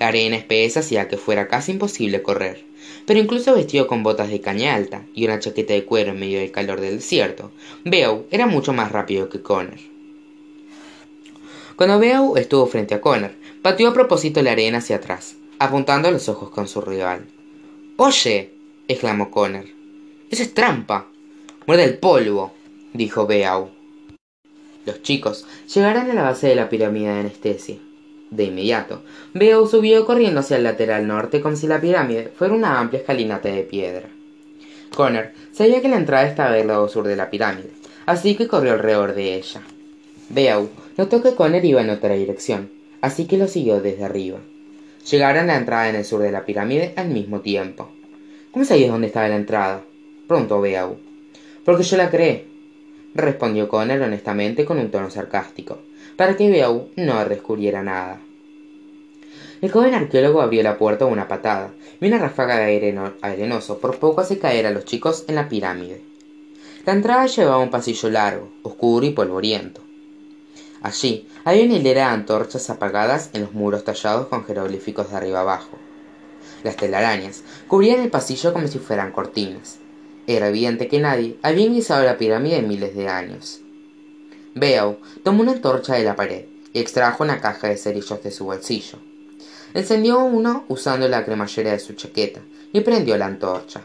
La 0.00 0.08
arena 0.08 0.36
espesa 0.36 0.80
hacía 0.80 1.08
que 1.08 1.18
fuera 1.18 1.48
casi 1.48 1.72
imposible 1.72 2.22
correr 2.22 2.64
pero 3.06 3.20
incluso 3.20 3.54
vestido 3.54 3.86
con 3.86 4.02
botas 4.02 4.28
de 4.28 4.40
caña 4.40 4.74
alta 4.74 5.04
y 5.14 5.24
una 5.24 5.38
chaqueta 5.38 5.72
de 5.72 5.84
cuero 5.84 6.10
en 6.10 6.18
medio 6.18 6.40
del 6.40 6.50
calor 6.50 6.80
del 6.80 6.96
desierto, 6.96 7.52
Beau 7.84 8.26
era 8.30 8.46
mucho 8.46 8.72
más 8.72 8.92
rápido 8.92 9.28
que 9.28 9.40
Connor. 9.40 9.78
Cuando 11.76 11.98
Beau 11.98 12.36
estuvo 12.36 12.66
frente 12.66 12.94
a 12.94 13.00
Connor, 13.00 13.32
pateó 13.62 13.88
a 13.88 13.94
propósito 13.94 14.42
la 14.42 14.52
arena 14.52 14.78
hacia 14.78 14.96
atrás, 14.96 15.36
apuntando 15.58 16.10
los 16.10 16.28
ojos 16.28 16.50
con 16.50 16.68
su 16.68 16.80
rival. 16.80 17.26
Oye, 17.96 18.52
exclamó 18.88 19.30
Connor, 19.30 19.64
eso 20.30 20.42
es 20.42 20.52
trampa. 20.52 21.06
Muerde 21.66 21.84
el 21.84 21.98
polvo, 21.98 22.52
dijo 22.92 23.26
Beau. 23.26 23.70
Los 24.84 25.02
chicos 25.02 25.46
llegaron 25.72 26.10
a 26.10 26.14
la 26.14 26.22
base 26.22 26.48
de 26.48 26.54
la 26.54 26.68
pirámide 26.68 27.08
de 27.08 27.20
anestesia. 27.20 27.76
De 28.30 28.44
inmediato, 28.44 29.02
Beau 29.34 29.66
subió 29.68 30.04
corriendo 30.04 30.40
hacia 30.40 30.56
el 30.56 30.64
lateral 30.64 31.06
norte 31.06 31.40
como 31.40 31.54
si 31.54 31.68
la 31.68 31.80
pirámide 31.80 32.32
fuera 32.36 32.54
una 32.54 32.80
amplia 32.80 33.00
escalinata 33.00 33.48
de 33.48 33.62
piedra. 33.62 34.08
Connor 34.94 35.30
sabía 35.52 35.80
que 35.80 35.88
la 35.88 35.96
entrada 35.96 36.26
estaba 36.26 36.52
del 36.52 36.66
lado 36.66 36.88
sur 36.88 37.06
de 37.06 37.14
la 37.14 37.30
pirámide, 37.30 37.70
así 38.04 38.34
que 38.34 38.48
corrió 38.48 38.72
alrededor 38.72 39.14
de 39.14 39.34
ella. 39.34 39.62
Beau 40.28 40.68
notó 40.96 41.22
que 41.22 41.34
Connor 41.34 41.64
iba 41.64 41.80
en 41.80 41.90
otra 41.90 42.14
dirección, 42.14 42.70
así 43.00 43.26
que 43.26 43.38
lo 43.38 43.46
siguió 43.46 43.80
desde 43.80 44.04
arriba. 44.04 44.38
Llegaron 45.08 45.44
a 45.44 45.52
la 45.52 45.58
entrada 45.58 45.88
en 45.88 45.94
el 45.94 46.04
sur 46.04 46.20
de 46.20 46.32
la 46.32 46.44
pirámide 46.44 46.94
al 46.96 47.08
mismo 47.08 47.40
tiempo. 47.42 47.90
¿Cómo 48.50 48.64
sabías 48.64 48.90
dónde 48.90 49.06
estaba 49.06 49.28
la 49.28 49.36
entrada? 49.36 49.82
preguntó 50.26 50.60
Beau. 50.60 50.96
Porque 51.64 51.84
yo 51.84 51.96
la 51.96 52.10
creé, 52.10 52.46
respondió 53.14 53.68
Connor 53.68 54.00
honestamente 54.00 54.64
con 54.64 54.78
un 54.78 54.90
tono 54.90 55.10
sarcástico 55.10 55.78
para 56.16 56.36
que 56.36 56.50
Beau 56.50 56.88
no 56.96 57.24
descubriera 57.24 57.82
nada. 57.82 58.20
El 59.60 59.70
joven 59.70 59.94
arqueólogo 59.94 60.42
abrió 60.42 60.62
la 60.62 60.78
puerta 60.78 61.06
a 61.06 61.08
una 61.08 61.28
patada, 61.28 61.72
y 62.00 62.06
una 62.06 62.18
ráfaga 62.18 62.58
de 62.58 62.64
aire 62.64 62.98
arenoso 63.22 63.78
por 63.78 63.98
poco 63.98 64.20
hace 64.20 64.38
caer 64.38 64.66
a 64.66 64.70
los 64.70 64.84
chicos 64.84 65.24
en 65.28 65.34
la 65.34 65.48
pirámide. 65.48 66.02
La 66.84 66.92
entrada 66.92 67.26
llevaba 67.26 67.58
un 67.58 67.70
pasillo 67.70 68.10
largo, 68.10 68.50
oscuro 68.62 69.06
y 69.06 69.10
polvoriento. 69.10 69.80
Allí 70.82 71.26
había 71.44 71.64
una 71.64 71.74
hilera 71.74 72.08
de 72.08 72.14
antorchas 72.14 72.70
apagadas 72.70 73.30
en 73.32 73.42
los 73.42 73.52
muros 73.54 73.82
tallados 73.82 74.28
con 74.28 74.44
jeroglíficos 74.44 75.10
de 75.10 75.16
arriba 75.16 75.40
abajo. 75.40 75.78
Las 76.62 76.76
telarañas 76.76 77.42
cubrían 77.66 78.00
el 78.00 78.10
pasillo 78.10 78.52
como 78.52 78.68
si 78.68 78.78
fueran 78.78 79.10
cortinas. 79.10 79.78
Era 80.26 80.48
evidente 80.48 80.86
que 80.86 81.00
nadie 81.00 81.38
había 81.42 81.66
ingresado 81.66 82.04
la 82.04 82.18
pirámide 82.18 82.58
en 82.58 82.68
miles 82.68 82.94
de 82.94 83.08
años. 83.08 83.62
Beau 84.56 84.96
tomó 85.22 85.42
una 85.42 85.52
antorcha 85.52 85.96
de 85.96 86.02
la 86.02 86.16
pared 86.16 86.46
y 86.72 86.78
extrajo 86.78 87.22
una 87.22 87.42
caja 87.42 87.68
de 87.68 87.76
cerillos 87.76 88.22
de 88.22 88.30
su 88.30 88.46
bolsillo. 88.46 88.98
Encendió 89.74 90.20
uno 90.20 90.64
usando 90.68 91.06
la 91.08 91.26
cremallera 91.26 91.72
de 91.72 91.78
su 91.78 91.92
chaqueta 91.92 92.40
y 92.72 92.80
prendió 92.80 93.18
la 93.18 93.26
antorcha. 93.26 93.82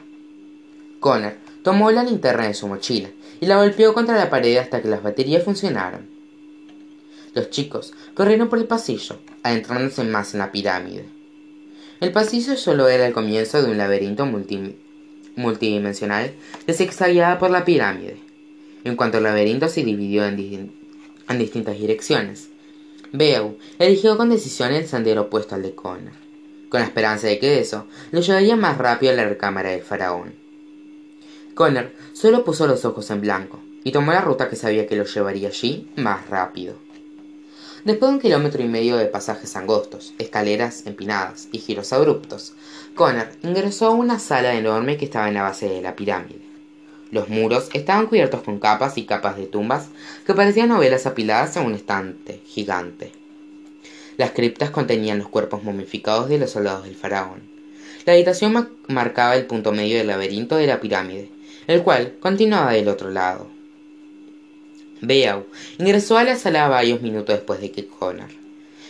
Connor 1.02 1.34
tomó 1.62 1.92
la 1.92 2.04
linterna 2.04 2.48
de 2.48 2.54
su 2.54 2.70
mochila 2.70 3.10
y 3.42 3.48
la 3.48 3.58
golpeó 3.58 3.94
contra 3.94 4.16
la 4.16 4.30
pared 4.30 4.56
hasta 4.56 4.82
que 4.82 4.88
las 4.88 5.04
baterías 5.04 5.44
funcionaron. 5.44 6.08
Los 7.34 7.50
chicos 7.50 7.94
corrieron 8.14 8.48
por 8.48 8.60
el 8.60 8.66
pasillo, 8.66 9.20
adentrándose 9.44 10.06
más 10.06 10.34
en 10.34 10.40
la 10.40 10.54
pirámide. 10.54 11.06
El 12.00 12.14
pasillo 12.14 12.56
solo 12.56 12.88
era 12.88 13.06
el 13.06 13.14
comienzo 13.14 13.62
de 13.62 13.70
un 13.70 13.78
laberinto 13.78 14.26
multidimensional 15.36 16.34
que 16.66 16.74
se 16.74 16.88
por 17.38 17.52
la 17.52 17.66
pirámide. 17.66 18.31
En 18.84 18.96
cuanto 18.96 19.18
el 19.18 19.24
laberinto 19.24 19.68
se 19.68 19.84
dividió 19.84 20.26
en, 20.26 20.36
distintas 21.38 21.78
direcciones, 21.78 22.50
Beau 23.12 23.58
eligió 23.78 24.18
con 24.18 24.30
decisión 24.30 24.74
el 24.74 24.88
sendero 24.88 25.24
opuesto 25.24 25.56
al 25.56 25.62
de 25.62 25.76
Connor, 25.76 26.14
con 26.70 26.80
la 26.80 26.88
esperanza 26.88 27.28
de 27.28 27.38
que 27.38 27.60
eso 27.60 27.86
lo 28.12 28.22
llevaría 28.22 28.56
más 28.56 28.78
rápido 28.78 29.12
a 29.12 29.16
la 29.16 29.30
recámara 29.30 29.70
del 29.70 29.84
faraón. 29.84 30.34
Connor 31.54 31.92
solo 32.14 32.44
puso 32.44 32.66
los 32.66 32.84
ojos 32.86 33.10
en 33.12 33.22
blanco 33.22 33.60
y 33.84 33.92
tomó 33.92 34.14
la 34.14 34.22
ruta 34.22 34.50
que 34.50 34.56
sabía 34.56 34.88
que 34.88 34.96
lo 34.96 35.06
llevaría 35.06 35.50
allí 35.50 35.88
más 35.96 36.28
rápido. 36.30 36.76
Después 37.86 38.10
de 38.10 38.16
un 38.16 38.22
kilómetro 38.22 38.64
y 38.64 38.68
medio 38.68 38.98
de 38.98 39.08
pasajes 39.08 39.56
angostos, 39.56 40.14
escaleras 40.18 40.86
empinadas 40.86 41.50
y 41.52 41.60
giros 41.60 41.94
abruptos, 41.94 42.54
Connor 42.96 43.30
ingresó 43.44 43.88
a 43.88 43.92
una 43.92 44.20
sala 44.20 44.54
enorme 44.54 44.98
que 44.98 45.06
estaba 45.06 45.28
en 45.28 45.34
la 45.36 45.44
base 45.44 45.68
de 45.68 45.82
la 45.82 45.96
pirámide. 45.96 46.41
Los 47.12 47.28
muros 47.28 47.70
estaban 47.74 48.08
cubiertos 48.08 48.42
con 48.42 48.60
capas 48.60 48.98
y 48.98 49.04
capas 49.04 49.36
de 49.36 49.46
tumbas 49.46 49.90
que 50.26 50.34
parecían 50.34 50.70
novelas 50.70 51.06
apiladas 51.06 51.58
en 51.58 51.66
un 51.66 51.76
estante 51.76 52.40
gigante. 52.46 53.12
Las 54.18 54.32
criptas 54.32 54.70
contenían 54.70 55.20
los 55.20 55.28
cuerpos 55.28 55.64
momificados 55.64 56.30
de 56.30 56.38
los 56.38 56.52
soldados 56.52 56.86
del 56.86 56.96
faraón. 56.96 57.42
La 58.06 58.14
habitación 58.14 58.70
marcaba 58.88 59.36
el 59.36 59.46
punto 59.46 59.74
medio 59.74 59.98
del 59.98 60.08
laberinto 60.08 60.56
de 60.56 60.68
la 60.68 60.80
pirámide, 60.80 61.30
el 61.68 61.84
cual 61.84 62.16
continuaba 62.20 62.72
del 62.72 62.88
otro 62.88 63.10
lado. 63.10 63.48
Beau 65.02 65.46
ingresó 65.80 66.18
a 66.18 66.24
la 66.24 66.36
sala 66.36 66.68
varios 66.70 67.02
minutos 67.02 67.36
después 67.36 67.60
de 67.60 67.72
que 67.72 67.88
Connor. 67.88 68.30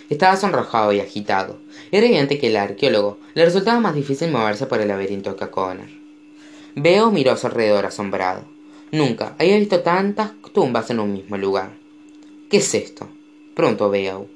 Estaba 0.10 0.36
sonrojado 0.36 0.91
y 0.91 0.99
agitado. 0.99 1.57
Era 1.91 2.05
evidente 2.05 2.38
que 2.38 2.47
al 2.47 2.57
arqueólogo 2.57 3.17
le 3.34 3.45
resultaba 3.45 3.79
más 3.79 3.95
difícil 3.95 4.29
moverse 4.29 4.65
por 4.65 4.81
el 4.81 4.89
laberinto 4.89 5.36
que 5.38 5.45
a 5.45 5.51
Connor. 5.51 6.00
Beau 6.75 7.12
miró 7.12 7.31
a 7.31 7.38
su 7.38 7.47
alrededor 7.47 7.86
asombrado. 7.86 8.45
Nunca 8.91 9.36
había 9.39 9.57
visto 9.57 9.81
tantas 9.81 10.31
tumbas 10.53 10.89
en 10.89 10.99
un 10.99 11.13
mismo 11.13 11.38
lugar. 11.38 11.71
¿Qué 12.49 12.57
es 12.57 12.73
esto? 12.75 13.07
preguntó 13.55 13.89
Beau. 13.89 14.27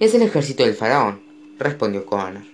Es 0.00 0.14
el 0.14 0.22
ejército 0.22 0.64
del 0.64 0.74
faraón, 0.74 1.20
respondió 1.58 2.04
Connor. 2.04 2.44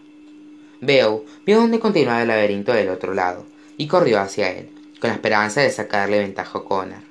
Beau 0.81 1.25
vio 1.45 1.59
dónde 1.59 1.81
continuaba 1.81 2.23
el 2.23 2.29
laberinto 2.29 2.73
del 2.73 2.91
otro 2.91 3.15
lado 3.15 3.45
y 3.77 3.87
corrió 3.87 4.21
hacia 4.21 4.53
él, 4.53 4.69
con 5.01 5.09
la 5.09 5.15
esperanza 5.15 5.61
de 5.61 5.71
sacarle 5.71 6.19
ventaja 6.19 6.59
a 6.59 6.65
Connor. 6.65 7.03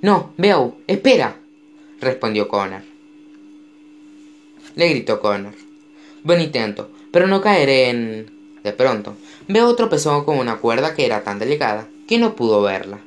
No, 0.00 0.32
Beau, 0.36 0.76
espera, 0.86 1.36
respondió 2.00 2.48
Connor. 2.48 2.82
Le 4.74 4.88
gritó 4.88 5.20
Connor. 5.20 5.54
Buen 6.24 6.40
intento, 6.40 6.90
pero 7.12 7.26
no 7.26 7.40
caeré 7.40 7.90
en... 7.90 8.34
De 8.64 8.72
pronto, 8.72 9.14
Beau 9.46 9.76
tropezó 9.76 10.24
con 10.24 10.38
una 10.38 10.56
cuerda 10.56 10.94
que 10.94 11.04
era 11.04 11.22
tan 11.22 11.38
delicada 11.38 11.88
que 12.08 12.18
no 12.18 12.34
pudo 12.34 12.62
verla. 12.62 13.00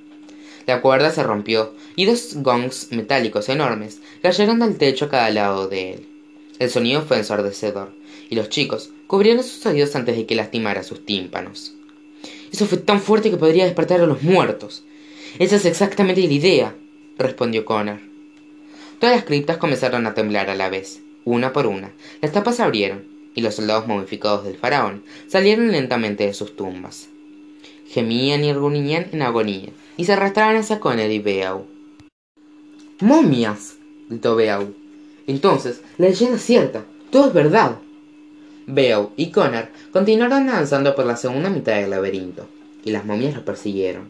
La 0.67 0.81
cuerda 0.81 1.09
se 1.11 1.23
rompió 1.23 1.73
y 1.95 2.05
dos 2.05 2.35
gongs 2.35 2.91
metálicos 2.91 3.49
enormes 3.49 4.01
cayeron 4.21 4.59
del 4.59 4.77
techo 4.77 5.05
a 5.05 5.09
cada 5.09 5.29
lado 5.31 5.67
de 5.67 5.93
él. 5.93 6.07
El 6.59 6.69
sonido 6.69 7.01
fue 7.01 7.17
ensordecedor 7.17 7.91
y 8.29 8.35
los 8.35 8.49
chicos 8.49 8.91
cubrieron 9.07 9.43
sus 9.43 9.65
oídos 9.65 9.95
antes 9.95 10.15
de 10.15 10.25
que 10.27 10.35
lastimara 10.35 10.83
sus 10.83 11.05
tímpanos. 11.05 11.73
Eso 12.51 12.67
fue 12.67 12.77
tan 12.77 13.01
fuerte 13.01 13.31
que 13.31 13.37
podría 13.37 13.65
despertar 13.65 14.01
a 14.01 14.07
los 14.07 14.21
muertos. 14.21 14.83
Esa 15.39 15.55
es 15.55 15.65
exactamente 15.65 16.21
la 16.21 16.33
idea, 16.33 16.75
respondió 17.17 17.65
Connor. 17.65 17.99
Todas 18.99 19.15
las 19.15 19.25
criptas 19.25 19.57
comenzaron 19.57 20.05
a 20.05 20.13
temblar 20.13 20.49
a 20.49 20.55
la 20.55 20.69
vez, 20.69 21.01
una 21.25 21.51
por 21.51 21.65
una. 21.65 21.93
Las 22.21 22.31
tapas 22.31 22.57
se 22.57 22.63
abrieron, 22.63 23.16
y 23.37 23.41
los 23.41 23.53
soldados 23.53 23.85
momificados 23.87 24.43
del 24.43 24.57
faraón 24.57 25.03
salieron 25.27 25.71
lentamente 25.71 26.25
de 26.25 26.33
sus 26.33 26.55
tumbas. 26.55 27.07
Gemían 27.87 28.43
y 28.43 28.51
gruñían 28.51 29.09
en 29.11 29.21
agonía, 29.21 29.69
y 29.95 30.05
se 30.05 30.13
arrastraban 30.13 30.55
hacia 30.55 30.79
Connor 30.79 31.11
y 31.11 31.19
Beau. 31.19 31.67
¡Momias! 32.99 33.75
gritó 34.09 34.35
Beau. 34.35 34.73
Entonces, 35.27 35.83
la 35.99 36.07
leyenda 36.07 36.37
es 36.37 36.41
cierta, 36.41 36.85
todo 37.11 37.27
es 37.27 37.33
verdad. 37.33 37.77
Beau 38.65 39.11
y 39.15 39.29
Connor 39.29 39.69
continuaron 39.91 40.49
avanzando 40.49 40.95
por 40.95 41.05
la 41.05 41.15
segunda 41.15 41.51
mitad 41.51 41.75
del 41.75 41.91
laberinto, 41.91 42.47
y 42.83 42.89
las 42.89 43.05
momias 43.05 43.35
los 43.35 43.43
persiguieron. 43.43 44.09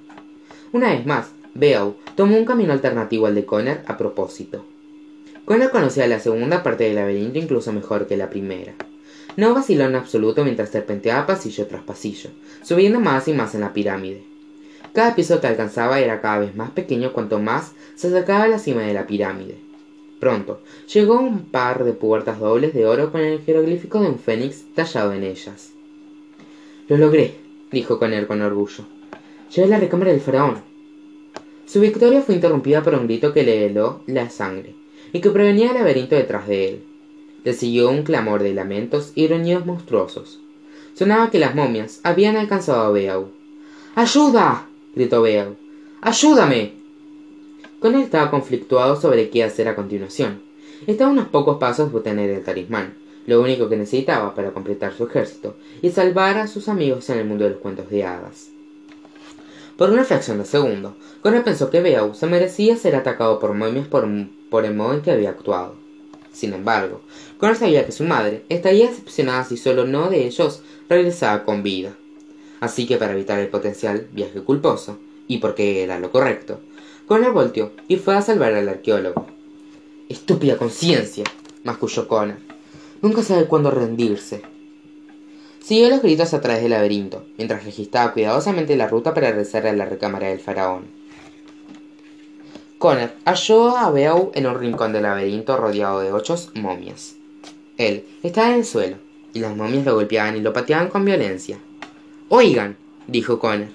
Una 0.71 0.93
vez 0.93 1.05
más, 1.05 1.31
Beau 1.53 1.97
tomó 2.15 2.37
un 2.37 2.45
camino 2.45 2.71
alternativo 2.71 3.27
al 3.27 3.35
de 3.35 3.45
Connor 3.45 3.81
a 3.87 3.97
propósito. 3.97 4.65
Connor 5.43 5.69
conocía 5.69 6.07
la 6.07 6.21
segunda 6.21 6.63
parte 6.63 6.85
del 6.85 6.95
laberinto 6.95 7.39
incluso 7.39 7.73
mejor 7.73 8.07
que 8.07 8.15
la 8.15 8.29
primera. 8.29 8.73
No 9.37 9.53
vaciló 9.53 9.85
en 9.85 9.95
absoluto 9.95 10.43
mientras 10.43 10.71
serpenteaba 10.71 11.27
pasillo 11.27 11.67
tras 11.67 11.83
pasillo, 11.83 12.31
subiendo 12.63 12.99
más 12.99 13.27
y 13.27 13.33
más 13.33 13.53
en 13.53 13.61
la 13.61 13.71
pirámide. 13.71 14.23
Cada 14.93 15.13
piso 15.13 15.39
que 15.39 15.45
alcanzaba 15.45 15.99
era 15.99 16.21
cada 16.21 16.39
vez 16.39 16.55
más 16.55 16.71
pequeño 16.71 17.13
cuanto 17.13 17.37
más 17.39 17.73
se 17.95 18.07
acercaba 18.07 18.45
a 18.45 18.47
la 18.47 18.57
cima 18.57 18.81
de 18.81 18.95
la 18.95 19.05
pirámide. 19.05 19.59
Pronto 20.19 20.61
llegó 20.91 21.19
un 21.19 21.45
par 21.45 21.83
de 21.83 21.93
puertas 21.93 22.39
dobles 22.39 22.73
de 22.73 22.87
oro 22.87 23.11
con 23.11 23.21
el 23.21 23.39
jeroglífico 23.41 24.01
de 24.01 24.07
un 24.07 24.17
fénix 24.17 24.63
tallado 24.73 25.13
en 25.13 25.23
ellas. 25.23 25.71
Lo 26.87 26.97
logré, 26.97 27.35
dijo 27.71 27.99
Connor 27.99 28.25
con 28.25 28.41
orgullo. 28.41 28.85
Llegué 29.53 29.67
a 29.67 29.69
la 29.69 29.79
recámara 29.79 30.11
del 30.11 30.21
faraón. 30.21 30.63
Su 31.67 31.79
victoria 31.79 32.21
fue 32.21 32.33
interrumpida 32.33 32.81
por 32.81 32.95
un 32.95 33.05
grito 33.05 33.33
que 33.33 33.43
le 33.43 33.67
heló 33.67 34.01
la 34.07 34.31
sangre, 34.31 34.73
y 35.13 35.21
que 35.21 35.29
provenía 35.29 35.67
del 35.67 35.77
laberinto 35.77 36.15
detrás 36.15 36.47
de 36.47 36.69
él. 36.69 36.83
Le 37.43 37.53
siguió 37.53 37.89
un 37.89 38.03
clamor 38.03 38.43
de 38.43 38.53
lamentos 38.53 39.11
y 39.15 39.27
gruñidos 39.27 39.65
monstruosos. 39.65 40.39
Sonaba 40.93 41.29
que 41.29 41.39
las 41.39 41.55
momias 41.55 41.99
habían 42.03 42.35
alcanzado 42.35 42.81
a 42.81 42.91
Beau. 42.91 43.29
¡Ayuda! 43.95 44.67
gritó 44.95 45.21
Beau. 45.21 45.55
¡Ayúdame! 46.01 46.73
Con 47.79 47.95
él 47.95 48.01
estaba 48.01 48.31
conflictuado 48.31 48.99
sobre 48.99 49.29
qué 49.29 49.43
hacer 49.43 49.67
a 49.67 49.75
continuación. 49.75 50.41
Estaba 50.87 51.09
a 51.09 51.13
unos 51.13 51.27
pocos 51.27 51.57
pasos 51.57 51.91
de 51.91 51.97
obtener 51.97 52.29
el 52.29 52.43
talismán, 52.43 52.95
lo 53.27 53.41
único 53.41 53.69
que 53.69 53.77
necesitaba 53.77 54.33
para 54.33 54.51
completar 54.51 54.93
su 54.93 55.05
ejército 55.05 55.55
y 55.81 55.91
salvar 55.91 56.37
a 56.37 56.47
sus 56.47 56.69
amigos 56.69 57.09
en 57.09 57.19
el 57.19 57.25
mundo 57.25 57.43
de 57.43 57.51
los 57.51 57.59
cuentos 57.59 57.89
de 57.89 58.03
hadas. 58.03 58.49
Por 59.77 59.91
una 59.91 60.05
fracción 60.05 60.39
de 60.39 60.45
segundo, 60.45 60.95
Connor 61.21 61.43
pensó 61.43 61.69
que 61.69 61.81
Beau 61.81 62.15
se 62.15 62.25
merecía 62.25 62.75
ser 62.77 62.95
atacado 62.95 63.37
por 63.37 63.53
momias 63.53 63.87
por, 63.87 64.07
por 64.49 64.65
el 64.65 64.73
modo 64.73 64.95
en 64.95 65.01
que 65.01 65.11
había 65.11 65.29
actuado. 65.29 65.75
Sin 66.31 66.53
embargo, 66.53 67.01
Connor 67.37 67.55
sabía 67.55 67.85
que 67.85 67.91
su 67.91 68.03
madre 68.03 68.43
estaría 68.49 68.87
decepcionada 68.87 69.43
si 69.43 69.57
solo 69.57 69.83
uno 69.83 70.09
de 70.09 70.25
ellos 70.25 70.63
regresaba 70.89 71.45
con 71.45 71.61
vida. 71.61 71.95
Así 72.59 72.87
que 72.87 72.97
para 72.97 73.13
evitar 73.13 73.39
el 73.39 73.49
potencial 73.49 74.07
viaje 74.11 74.41
culposo, 74.41 74.97
y 75.27 75.37
porque 75.37 75.83
era 75.83 75.99
lo 75.99 76.11
correcto, 76.11 76.61
Connor 77.05 77.33
volteó 77.33 77.71
y 77.87 77.97
fue 77.97 78.15
a 78.15 78.21
salvar 78.21 78.53
al 78.53 78.67
arqueólogo. 78.67 79.27
Estúpida 80.09 80.57
conciencia, 80.57 81.25
masculló 81.63 82.07
Connor. 82.07 82.37
Nunca 83.01 83.21
sabe 83.21 83.45
cuándo 83.45 83.69
rendirse. 83.69 84.41
Siguió 85.63 85.89
los 85.89 86.01
gritos 86.01 86.33
a 86.33 86.41
través 86.41 86.63
del 86.63 86.71
laberinto, 86.71 87.25
mientras 87.37 87.65
registraba 87.65 88.13
cuidadosamente 88.13 88.77
la 88.77 88.87
ruta 88.87 89.13
para 89.13 89.29
regresar 89.29 89.67
a 89.67 89.73
la 89.73 89.85
recámara 89.85 90.29
del 90.29 90.39
faraón. 90.39 90.85
Connor 92.79 93.11
halló 93.25 93.77
a 93.77 93.91
Beau 93.91 94.31
en 94.33 94.47
un 94.47 94.57
rincón 94.57 94.93
del 94.93 95.03
laberinto 95.03 95.57
rodeado 95.57 95.99
de 95.99 96.13
ocho 96.13 96.35
momias. 96.55 97.16
Él 97.77 98.05
estaba 98.23 98.49
en 98.49 98.55
el 98.55 98.65
suelo, 98.65 98.97
y 99.33 99.39
las 99.39 99.55
momias 99.55 99.85
lo 99.85 99.95
golpeaban 99.95 100.35
y 100.35 100.41
lo 100.41 100.53
pateaban 100.53 100.89
con 100.89 101.05
violencia. 101.05 101.59
Oigan, 102.29 102.75
dijo 103.07 103.39
Connor. 103.39 103.69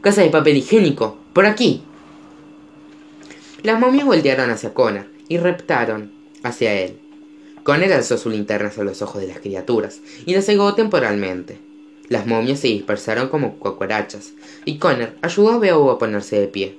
Casa 0.00 0.22
de 0.22 0.30
papel 0.30 0.56
higiénico, 0.56 1.16
por 1.32 1.46
aquí. 1.46 1.82
Las 3.62 3.80
momias 3.80 4.06
voltearon 4.06 4.50
hacia 4.50 4.74
Connor 4.74 5.06
y 5.28 5.38
reptaron 5.38 6.12
hacia 6.42 6.74
él. 6.74 6.98
Connor 7.62 7.92
alzó 7.92 8.18
su 8.18 8.28
linterna 8.28 8.68
hacia 8.68 8.84
los 8.84 9.00
ojos 9.00 9.22
de 9.22 9.28
las 9.28 9.38
criaturas 9.38 10.00
y 10.26 10.34
las 10.34 10.44
cegó 10.44 10.74
temporalmente. 10.74 11.58
Las 12.08 12.26
momias 12.26 12.60
se 12.60 12.68
dispersaron 12.68 13.28
como 13.28 13.56
cucarachas, 13.58 14.34
y 14.66 14.76
Connor 14.76 15.14
ayudó 15.22 15.52
a 15.52 15.58
Beau 15.58 15.90
a 15.90 15.98
ponerse 15.98 16.38
de 16.38 16.48
pie. 16.48 16.76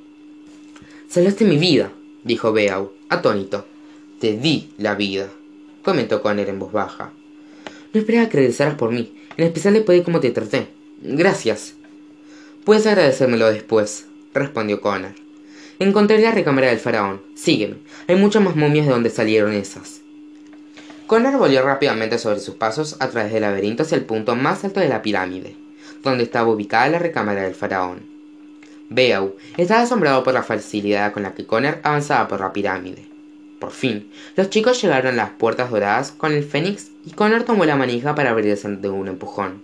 Salvaste 1.07 1.45
mi 1.45 1.57
vida, 1.57 1.91
dijo 2.23 2.51
Beau, 2.53 2.91
atónito. 3.09 3.65
Te 4.19 4.37
di 4.37 4.69
la 4.77 4.93
vida, 4.93 5.29
comentó 5.85 6.21
Connor 6.21 6.49
en 6.49 6.59
voz 6.59 6.73
baja. 6.73 7.13
No 7.93 7.99
esperaba 7.99 8.27
que 8.27 8.37
regresaras 8.37 8.75
por 8.75 8.91
mí, 8.91 9.15
en 9.37 9.45
especial 9.45 9.75
después 9.75 9.97
de 9.97 10.03
cómo 10.03 10.19
te 10.19 10.31
traté. 10.31 10.67
Gracias. 11.01 11.75
Puedes 12.65 12.87
agradecérmelo 12.87 13.49
después, 13.51 14.07
respondió 14.33 14.81
Connor. 14.81 15.13
Encontré 15.77 16.19
la 16.19 16.31
recámara 16.31 16.67
del 16.67 16.79
faraón. 16.79 17.21
Sígueme. 17.35 17.77
Hay 18.07 18.15
muchas 18.15 18.41
más 18.41 18.55
momias 18.55 18.87
de 18.87 18.91
donde 18.91 19.09
salieron 19.09 19.53
esas. 19.53 20.01
Connor 21.05 21.37
volvió 21.37 21.61
rápidamente 21.61 22.17
sobre 22.17 22.39
sus 22.39 22.55
pasos 22.55 22.97
a 22.99 23.09
través 23.09 23.31
del 23.31 23.43
laberinto 23.43 23.83
hacia 23.83 23.97
el 23.97 24.05
punto 24.05 24.35
más 24.35 24.63
alto 24.63 24.79
de 24.79 24.89
la 24.89 25.03
pirámide, 25.03 25.55
donde 26.01 26.23
estaba 26.23 26.49
ubicada 26.49 26.89
la 26.89 26.99
recámara 26.99 27.43
del 27.43 27.53
faraón. 27.53 28.01
Beau 28.89 29.35
estaba 29.57 29.81
asombrado 29.81 30.23
por 30.23 30.33
la 30.33 30.43
facilidad 30.43 31.13
con 31.13 31.23
la 31.23 31.35
que 31.35 31.45
Connor 31.45 31.79
avanzaba 31.83 32.27
por 32.27 32.39
la 32.39 32.51
pirámide. 32.51 33.14
Por 33.65 33.73
fin, 33.73 34.11
los 34.35 34.51
chicos 34.51 34.79
llegaron 34.79 35.15
a 35.15 35.23
las 35.23 35.31
puertas 35.31 35.71
doradas 35.71 36.11
con 36.11 36.31
el 36.31 36.43
fénix 36.43 36.91
y 37.03 37.13
Connor 37.13 37.45
tomó 37.45 37.65
la 37.65 37.75
manija 37.75 38.13
para 38.13 38.29
abrirse 38.29 38.69
de 38.69 38.89
un 38.89 39.07
empujón. 39.07 39.63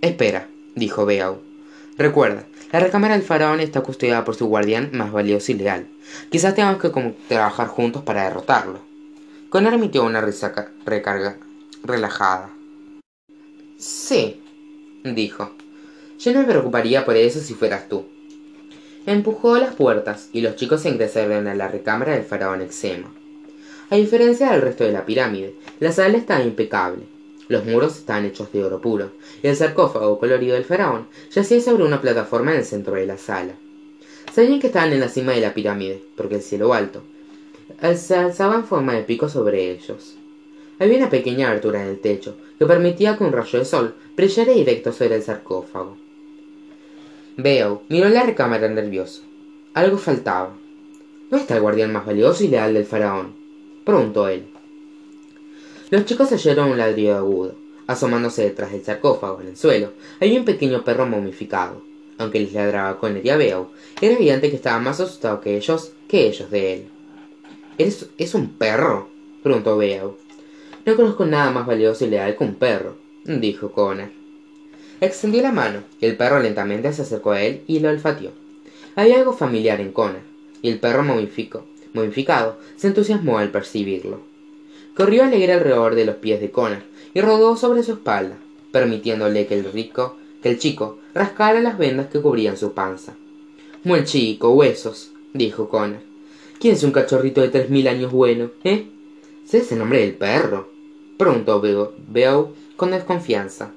Espera, 0.00 0.48
dijo 0.74 1.04
Beau. 1.04 1.42
Recuerda, 1.98 2.46
la 2.72 2.80
recámara 2.80 3.12
del 3.12 3.22
faraón 3.22 3.60
está 3.60 3.82
custodiada 3.82 4.24
por 4.24 4.34
su 4.34 4.46
guardián 4.46 4.88
más 4.94 5.12
valioso 5.12 5.52
y 5.52 5.56
leal. 5.56 5.88
Quizás 6.30 6.54
tengamos 6.54 6.80
que 6.80 7.14
trabajar 7.28 7.66
juntos 7.66 8.00
para 8.00 8.24
derrotarlo. 8.24 8.80
Connor 9.50 9.74
emitió 9.74 10.04
una 10.04 10.22
risa 10.22 10.54
recarga 10.86 11.36
relajada. 11.84 12.48
Sí, 13.76 14.42
dijo. 15.04 15.54
Yo 16.18 16.32
no 16.32 16.40
me 16.40 16.46
preocuparía 16.46 17.04
por 17.04 17.16
eso 17.16 17.40
si 17.40 17.52
fueras 17.52 17.90
tú. 17.90 18.06
Empujó 19.04 19.58
las 19.58 19.74
puertas 19.74 20.28
y 20.32 20.42
los 20.42 20.54
chicos 20.54 20.86
ingresaron 20.86 21.48
a 21.48 21.56
la 21.56 21.66
recámara 21.66 22.12
del 22.12 22.22
faraón 22.22 22.62
Exema. 22.62 23.12
A 23.90 23.96
diferencia 23.96 24.52
del 24.52 24.62
resto 24.62 24.84
de 24.84 24.92
la 24.92 25.04
pirámide, 25.04 25.54
la 25.80 25.90
sala 25.90 26.16
estaba 26.16 26.44
impecable. 26.44 27.02
Los 27.48 27.64
muros 27.64 27.98
estaban 27.98 28.26
hechos 28.26 28.52
de 28.52 28.62
oro 28.62 28.80
puro, 28.80 29.10
y 29.42 29.48
el 29.48 29.56
sarcófago 29.56 30.20
colorido 30.20 30.54
del 30.54 30.64
faraón 30.64 31.08
yacía 31.32 31.60
sobre 31.60 31.82
una 31.82 32.00
plataforma 32.00 32.52
en 32.52 32.58
el 32.58 32.64
centro 32.64 32.94
de 32.94 33.06
la 33.06 33.18
sala. 33.18 33.54
Sabían 34.32 34.60
que 34.60 34.68
estaban 34.68 34.92
en 34.92 35.00
la 35.00 35.08
cima 35.08 35.32
de 35.32 35.40
la 35.40 35.52
pirámide, 35.52 36.00
porque 36.16 36.36
el 36.36 36.42
cielo 36.42 36.72
alto, 36.72 37.02
se 37.96 38.14
alzaba 38.14 38.54
en 38.54 38.64
forma 38.64 38.94
de 38.94 39.02
pico 39.02 39.28
sobre 39.28 39.72
ellos. 39.72 40.14
Había 40.78 40.98
una 40.98 41.10
pequeña 41.10 41.48
abertura 41.48 41.82
en 41.82 41.88
el 41.88 42.00
techo 42.00 42.36
que 42.56 42.66
permitía 42.66 43.18
que 43.18 43.24
un 43.24 43.32
rayo 43.32 43.58
de 43.58 43.64
sol 43.64 43.94
brillara 44.16 44.52
directo 44.52 44.92
sobre 44.92 45.16
el 45.16 45.22
sarcófago. 45.22 45.96
Beo 47.36 47.82
miró 47.88 48.10
la 48.10 48.24
recámara 48.24 48.68
nervioso. 48.68 49.22
Algo 49.72 49.96
faltaba. 49.96 50.54
¿No 51.30 51.38
está 51.38 51.54
el 51.54 51.62
guardián 51.62 51.90
más 51.90 52.04
valioso 52.04 52.44
y 52.44 52.48
leal 52.48 52.74
del 52.74 52.84
faraón? 52.84 53.34
preguntó 53.86 54.28
él. 54.28 54.44
Los 55.88 56.04
chicos 56.04 56.30
oyeron 56.30 56.70
un 56.70 56.78
ladrido 56.78 57.16
agudo. 57.16 57.54
Asomándose 57.86 58.42
detrás 58.42 58.72
del 58.72 58.84
sarcófago 58.84 59.40
en 59.40 59.48
el 59.48 59.56
suelo, 59.56 59.92
había 60.20 60.38
un 60.38 60.44
pequeño 60.44 60.84
perro 60.84 61.06
momificado. 61.06 61.82
Aunque 62.18 62.38
les 62.38 62.52
ladraba 62.52 62.98
con 62.98 63.16
el 63.16 63.24
y 63.24 63.30
era 63.30 63.46
evidente 64.00 64.50
que 64.50 64.56
estaba 64.56 64.78
más 64.78 65.00
asustado 65.00 65.40
que 65.40 65.56
ellos 65.56 65.92
que 66.08 66.26
ellos 66.26 66.50
de 66.50 66.74
él. 66.74 66.88
¿Es, 67.78 68.34
un 68.34 68.50
perro? 68.58 69.08
preguntó 69.42 69.78
Beau. 69.78 70.18
No 70.84 70.96
conozco 70.96 71.24
nada 71.24 71.50
más 71.50 71.66
valioso 71.66 72.04
y 72.04 72.08
leal 72.08 72.36
que 72.36 72.44
un 72.44 72.56
perro, 72.56 72.96
dijo 73.24 73.72
Connor. 73.72 74.21
Extendió 75.02 75.42
la 75.42 75.50
mano, 75.50 75.80
y 76.00 76.06
el 76.06 76.16
perro 76.16 76.38
lentamente 76.38 76.92
se 76.92 77.02
acercó 77.02 77.32
a 77.32 77.42
él 77.42 77.62
y 77.66 77.80
lo 77.80 77.88
olfateó. 77.88 78.30
Había 78.94 79.18
algo 79.18 79.32
familiar 79.32 79.80
en 79.80 79.90
Connor, 79.90 80.20
y 80.62 80.68
el 80.68 80.78
perro 80.78 81.02
momificado 81.02 82.56
se 82.76 82.86
entusiasmó 82.86 83.38
al 83.38 83.50
percibirlo. 83.50 84.20
Corrió 84.94 85.24
alegre 85.24 85.54
alrededor 85.54 85.96
de 85.96 86.04
los 86.04 86.14
pies 86.14 86.40
de 86.40 86.52
Connor 86.52 86.84
y 87.14 87.20
rodó 87.20 87.56
sobre 87.56 87.82
su 87.82 87.94
espalda, 87.94 88.36
permitiéndole 88.70 89.48
que 89.48 89.58
el 89.58 89.72
rico, 89.72 90.14
que 90.40 90.50
el 90.50 90.60
chico, 90.60 91.00
rascara 91.14 91.60
las 91.60 91.78
vendas 91.78 92.06
que 92.06 92.20
cubrían 92.20 92.56
su 92.56 92.72
panza. 92.72 93.14
Muy 93.82 94.04
chico, 94.04 94.50
huesos, 94.50 95.10
dijo 95.32 95.68
Connor. 95.68 95.98
¿Quién 96.60 96.74
es 96.74 96.84
un 96.84 96.92
cachorrito 96.92 97.40
de 97.40 97.48
tres 97.48 97.70
mil 97.70 97.88
años 97.88 98.12
bueno, 98.12 98.52
eh? 98.62 98.86
¿Sé 99.46 99.64
el 99.68 99.80
nombre 99.80 99.98
del 99.98 100.14
perro? 100.14 100.70
Preguntó 101.18 101.60
Beau 101.60 102.54
con 102.76 102.92
desconfianza. 102.92 103.72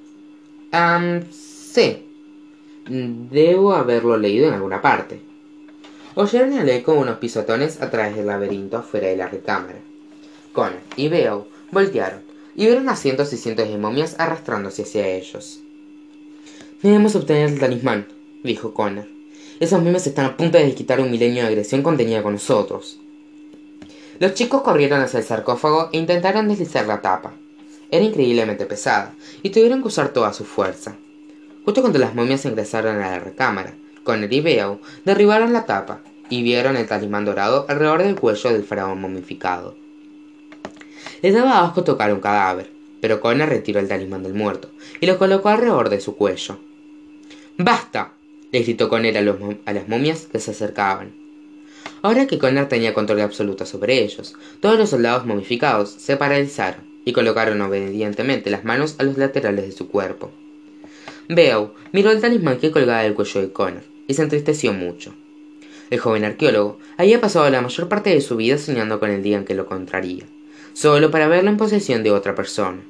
Ah, 0.77 1.21
sí. 1.31 2.05
Debo 2.85 3.71
haberlo 3.71 4.17
leído 4.17 4.49
en 4.49 4.55
alguna 4.55 4.81
parte. 4.81 5.21
Oyeron 6.15 6.51
el 6.51 6.67
eco 6.67 6.91
unos 6.95 7.17
pisotones 7.17 7.81
a 7.81 7.89
través 7.89 8.17
del 8.17 8.27
laberinto 8.27 8.75
afuera 8.75 9.07
de 9.07 9.15
la 9.15 9.29
recámara. 9.29 9.79
Connor 10.51 10.81
y 10.97 11.07
Beau 11.07 11.47
voltearon 11.71 12.23
y 12.57 12.65
vieron 12.65 12.89
a 12.89 12.97
cientos 12.97 13.31
y 13.31 13.38
cientos 13.38 13.69
de 13.69 13.77
momias 13.77 14.19
arrastrándose 14.19 14.81
hacia 14.81 15.07
ellos. 15.07 15.61
Debemos 16.83 17.15
obtener 17.15 17.51
el 17.51 17.59
talismán, 17.59 18.07
dijo 18.43 18.73
Connor. 18.73 19.07
Esos 19.61 19.81
memes 19.81 20.05
están 20.07 20.25
a 20.25 20.35
punto 20.35 20.57
de 20.57 20.75
quitar 20.75 20.99
un 20.99 21.09
milenio 21.09 21.43
de 21.43 21.47
agresión 21.47 21.83
contenida 21.83 22.21
con 22.21 22.33
nosotros. 22.33 22.99
Los 24.19 24.33
chicos 24.33 24.61
corrieron 24.61 24.99
hacia 24.99 25.19
el 25.19 25.25
sarcófago 25.25 25.88
e 25.93 25.99
intentaron 25.99 26.49
deslizar 26.49 26.85
la 26.85 27.01
tapa. 27.01 27.33
Era 27.95 28.03
increíblemente 28.03 28.65
pesada, 28.65 29.15
y 29.41 29.51
tuvieron 29.51 29.81
que 29.81 29.88
usar 29.88 30.10
toda 30.10 30.34
su 30.34 30.43
fuerza. 30.43 30.97
Justo 31.63 31.79
cuando 31.79 31.97
las 31.97 32.13
momias 32.13 32.43
ingresaron 32.43 32.97
a 32.97 33.12
la 33.12 33.19
recámara, 33.19 33.73
con 34.03 34.21
y 34.29 34.41
Beau 34.41 34.81
derribaron 35.05 35.53
la 35.53 35.65
tapa 35.65 36.01
y 36.29 36.43
vieron 36.43 36.75
el 36.75 36.88
talismán 36.88 37.23
dorado 37.23 37.65
alrededor 37.69 38.03
del 38.03 38.19
cuello 38.19 38.51
del 38.51 38.65
faraón 38.65 38.99
momificado. 38.99 39.77
Les 41.21 41.34
daba 41.34 41.63
asco 41.63 41.86
tocar 41.86 42.12
un 42.12 42.19
cadáver, 42.19 42.69
pero 42.99 43.21
Connor 43.21 43.47
retiró 43.47 43.79
el 43.79 43.88
talismán 43.88 44.23
del 44.23 44.34
muerto 44.34 44.71
y 44.99 45.05
lo 45.05 45.17
colocó 45.17 45.47
alrededor 45.47 45.88
de 45.88 46.01
su 46.01 46.17
cuello. 46.17 46.60
¡Basta! 47.58 48.12
le 48.51 48.60
gritó 48.60 48.89
Connor 48.89 49.15
a, 49.15 49.69
a 49.69 49.73
las 49.73 49.88
momias 49.88 50.27
que 50.29 50.41
se 50.41 50.51
acercaban. 50.51 51.13
Ahora 52.01 52.27
que 52.27 52.39
Connor 52.39 52.67
tenía 52.67 52.93
control 52.93 53.21
absoluto 53.21 53.65
sobre 53.65 54.03
ellos, 54.03 54.36
todos 54.60 54.77
los 54.77 54.89
soldados 54.89 55.25
momificados 55.25 55.91
se 55.91 56.17
paralizaron 56.17 56.94
y 57.05 57.13
colocaron 57.13 57.61
obedientemente 57.61 58.49
las 58.49 58.65
manos 58.65 58.95
a 58.97 59.03
los 59.03 59.17
laterales 59.17 59.65
de 59.65 59.71
su 59.71 59.87
cuerpo. 59.87 60.31
Beau 61.29 61.73
miró 61.91 62.11
el 62.11 62.19
talismán 62.19 62.57
que 62.57 62.71
colgaba 62.71 63.03
del 63.03 63.13
cuello 63.13 63.41
de 63.41 63.51
Connor 63.51 63.83
y 64.07 64.13
se 64.15 64.23
entristeció 64.23 64.73
mucho. 64.73 65.13
El 65.89 65.99
joven 65.99 66.25
arqueólogo 66.25 66.79
había 66.97 67.21
pasado 67.21 67.49
la 67.49 67.61
mayor 67.61 67.87
parte 67.87 68.09
de 68.09 68.21
su 68.21 68.35
vida 68.35 68.57
soñando 68.57 68.99
con 68.99 69.11
el 69.11 69.23
día 69.23 69.37
en 69.37 69.45
que 69.45 69.53
lo 69.53 69.63
encontraría, 69.63 70.25
solo 70.73 71.11
para 71.11 71.27
verlo 71.27 71.49
en 71.49 71.57
posesión 71.57 72.03
de 72.03 72.11
otra 72.11 72.35
persona. 72.35 72.81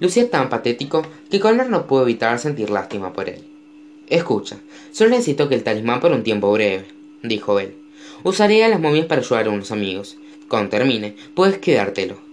Lucía 0.00 0.28
tan 0.30 0.48
patético 0.48 1.06
que 1.30 1.40
Connor 1.40 1.68
no 1.68 1.86
pudo 1.86 2.02
evitar 2.02 2.38
sentir 2.38 2.70
lástima 2.70 3.12
por 3.12 3.28
él. 3.28 3.44
Escucha, 4.08 4.58
solo 4.92 5.10
necesito 5.10 5.48
que 5.48 5.54
el 5.54 5.62
talismán 5.62 6.00
por 6.00 6.12
un 6.12 6.22
tiempo 6.22 6.52
breve, 6.52 6.84
dijo 7.22 7.58
él. 7.58 7.74
Usaré 8.22 8.64
a 8.64 8.68
las 8.68 8.80
momias 8.80 9.06
para 9.06 9.20
ayudar 9.20 9.46
a 9.46 9.50
unos 9.50 9.72
amigos. 9.72 10.16
Cuando 10.48 10.70
termine, 10.70 11.16
puedes 11.34 11.58
quedártelo. 11.58 12.25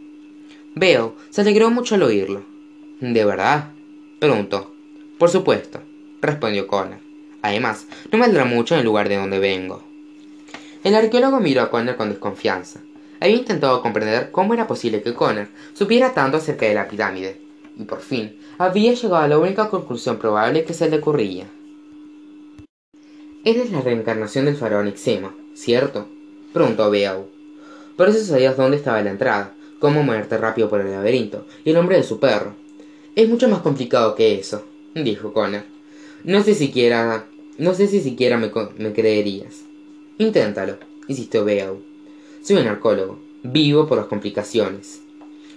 Veo, 0.76 1.16
se 1.30 1.42
alegró 1.42 1.70
mucho 1.70 1.96
al 1.96 2.04
oírlo. 2.04 2.44
¿De 3.00 3.26
verdad? 3.26 3.72
preguntó. 4.20 4.74
Por 5.20 5.30
supuesto, 5.30 5.82
respondió 6.20 6.66
Connor. 6.68 7.00
Además, 7.44 7.86
no 8.12 8.18
me 8.18 8.26
valdrá 8.26 8.46
mucho 8.46 8.74
en 8.74 8.80
el 8.80 8.86
lugar 8.86 9.08
de 9.08 9.18
donde 9.18 9.38
vengo. 9.38 9.84
El 10.84 10.96
arqueólogo 10.96 11.40
miró 11.40 11.62
a 11.62 11.70
Connor 11.70 11.96
con 11.96 12.10
desconfianza. 12.10 12.80
Había 13.20 13.36
intentado 13.36 13.82
comprender 13.82 14.32
cómo 14.32 14.54
era 14.54 14.66
posible 14.66 15.04
que 15.04 15.14
Connor 15.14 15.48
supiera 15.74 16.14
tanto 16.14 16.38
acerca 16.38 16.66
de 16.66 16.74
la 16.74 16.88
pirámide, 16.88 17.40
y 17.78 17.84
por 17.84 18.02
fin 18.02 18.40
había 18.58 18.94
llegado 18.94 19.18
a 19.18 19.28
la 19.28 19.38
única 19.38 19.70
conclusión 19.70 20.18
probable 20.18 20.64
que 20.64 20.74
se 20.74 20.90
le 20.90 20.98
ocurría. 20.98 21.46
Eres 23.46 23.72
la 23.72 23.82
reencarnación 23.82 24.46
del 24.46 24.56
faraón 24.56 24.88
Ixema, 24.88 25.36
¿cierto? 25.54 26.08
preguntó 26.52 26.90
Beau. 26.90 27.28
Por 27.96 28.10
eso 28.10 28.24
sabías 28.26 28.58
dónde 28.58 28.78
estaba 28.78 29.02
la 29.04 29.12
entrada, 29.12 29.54
cómo 29.84 30.02
moverte 30.02 30.38
rápido 30.38 30.70
por 30.70 30.80
el 30.80 30.92
laberinto, 30.92 31.46
y 31.66 31.72
el 31.72 31.76
nombre 31.76 31.98
de 31.98 32.04
su 32.04 32.18
perro. 32.18 32.56
Es 33.18 33.28
mucho 33.28 33.50
más 33.50 33.60
complicado 33.60 34.16
que 34.16 34.40
eso, 34.40 34.64
dijo 34.96 35.34
Connor. 35.34 35.64
No 36.24 36.42
sé 36.42 36.56
siquiera. 36.56 37.26
No 37.58 37.74
sé 37.74 37.88
si 37.88 38.00
siquiera 38.00 38.38
me, 38.38 38.50
me 38.78 38.94
creerías. 38.94 39.64
Inténtalo, 40.20 40.78
insistió 41.10 41.44
Beau. 41.44 41.82
Soy 42.42 42.56
un 42.56 42.68
arcólogo, 42.68 43.20
vivo 43.44 43.86
por 43.86 43.98
las 43.98 44.08
complicaciones. 44.08 45.02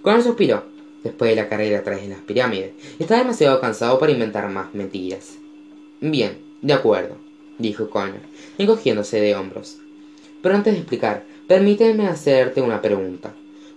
Connor 0.03 0.25
suspiró, 0.25 0.65
después 1.05 1.31
de 1.31 1.37
la 1.37 1.49
carrera 1.49 1.79
a 1.79 1.85
través 1.85 2.03
de 2.03 2.09
las 2.09 2.23
pirámides. 2.23 2.73
Estaba 2.99 3.21
demasiado 3.21 3.61
cansado 3.61 3.97
para 4.01 4.11
inventar 4.11 4.51
más 4.51 4.75
mentiras. 4.75 5.39
Bien, 6.01 6.37
de 6.63 6.73
acuerdo, 6.73 7.17
dijo 7.61 7.89
Connor, 7.91 8.23
encogiéndose 8.59 9.21
de 9.21 9.37
hombros. 9.37 9.79
Pero 10.43 10.57
antes 10.57 10.73
de 10.73 10.81
explicar, 10.81 11.25
permíteme 11.47 12.09
hacerte 12.09 12.61
una 12.61 12.83
pregunta. 12.83 13.33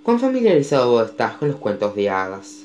¿Cuán 0.10 0.20
familiarizado 0.20 1.06
estás 1.06 1.36
con 1.36 1.50
los 1.50 1.58
cuentos 1.58 1.94
de 1.94 2.10
hadas? 2.10 2.59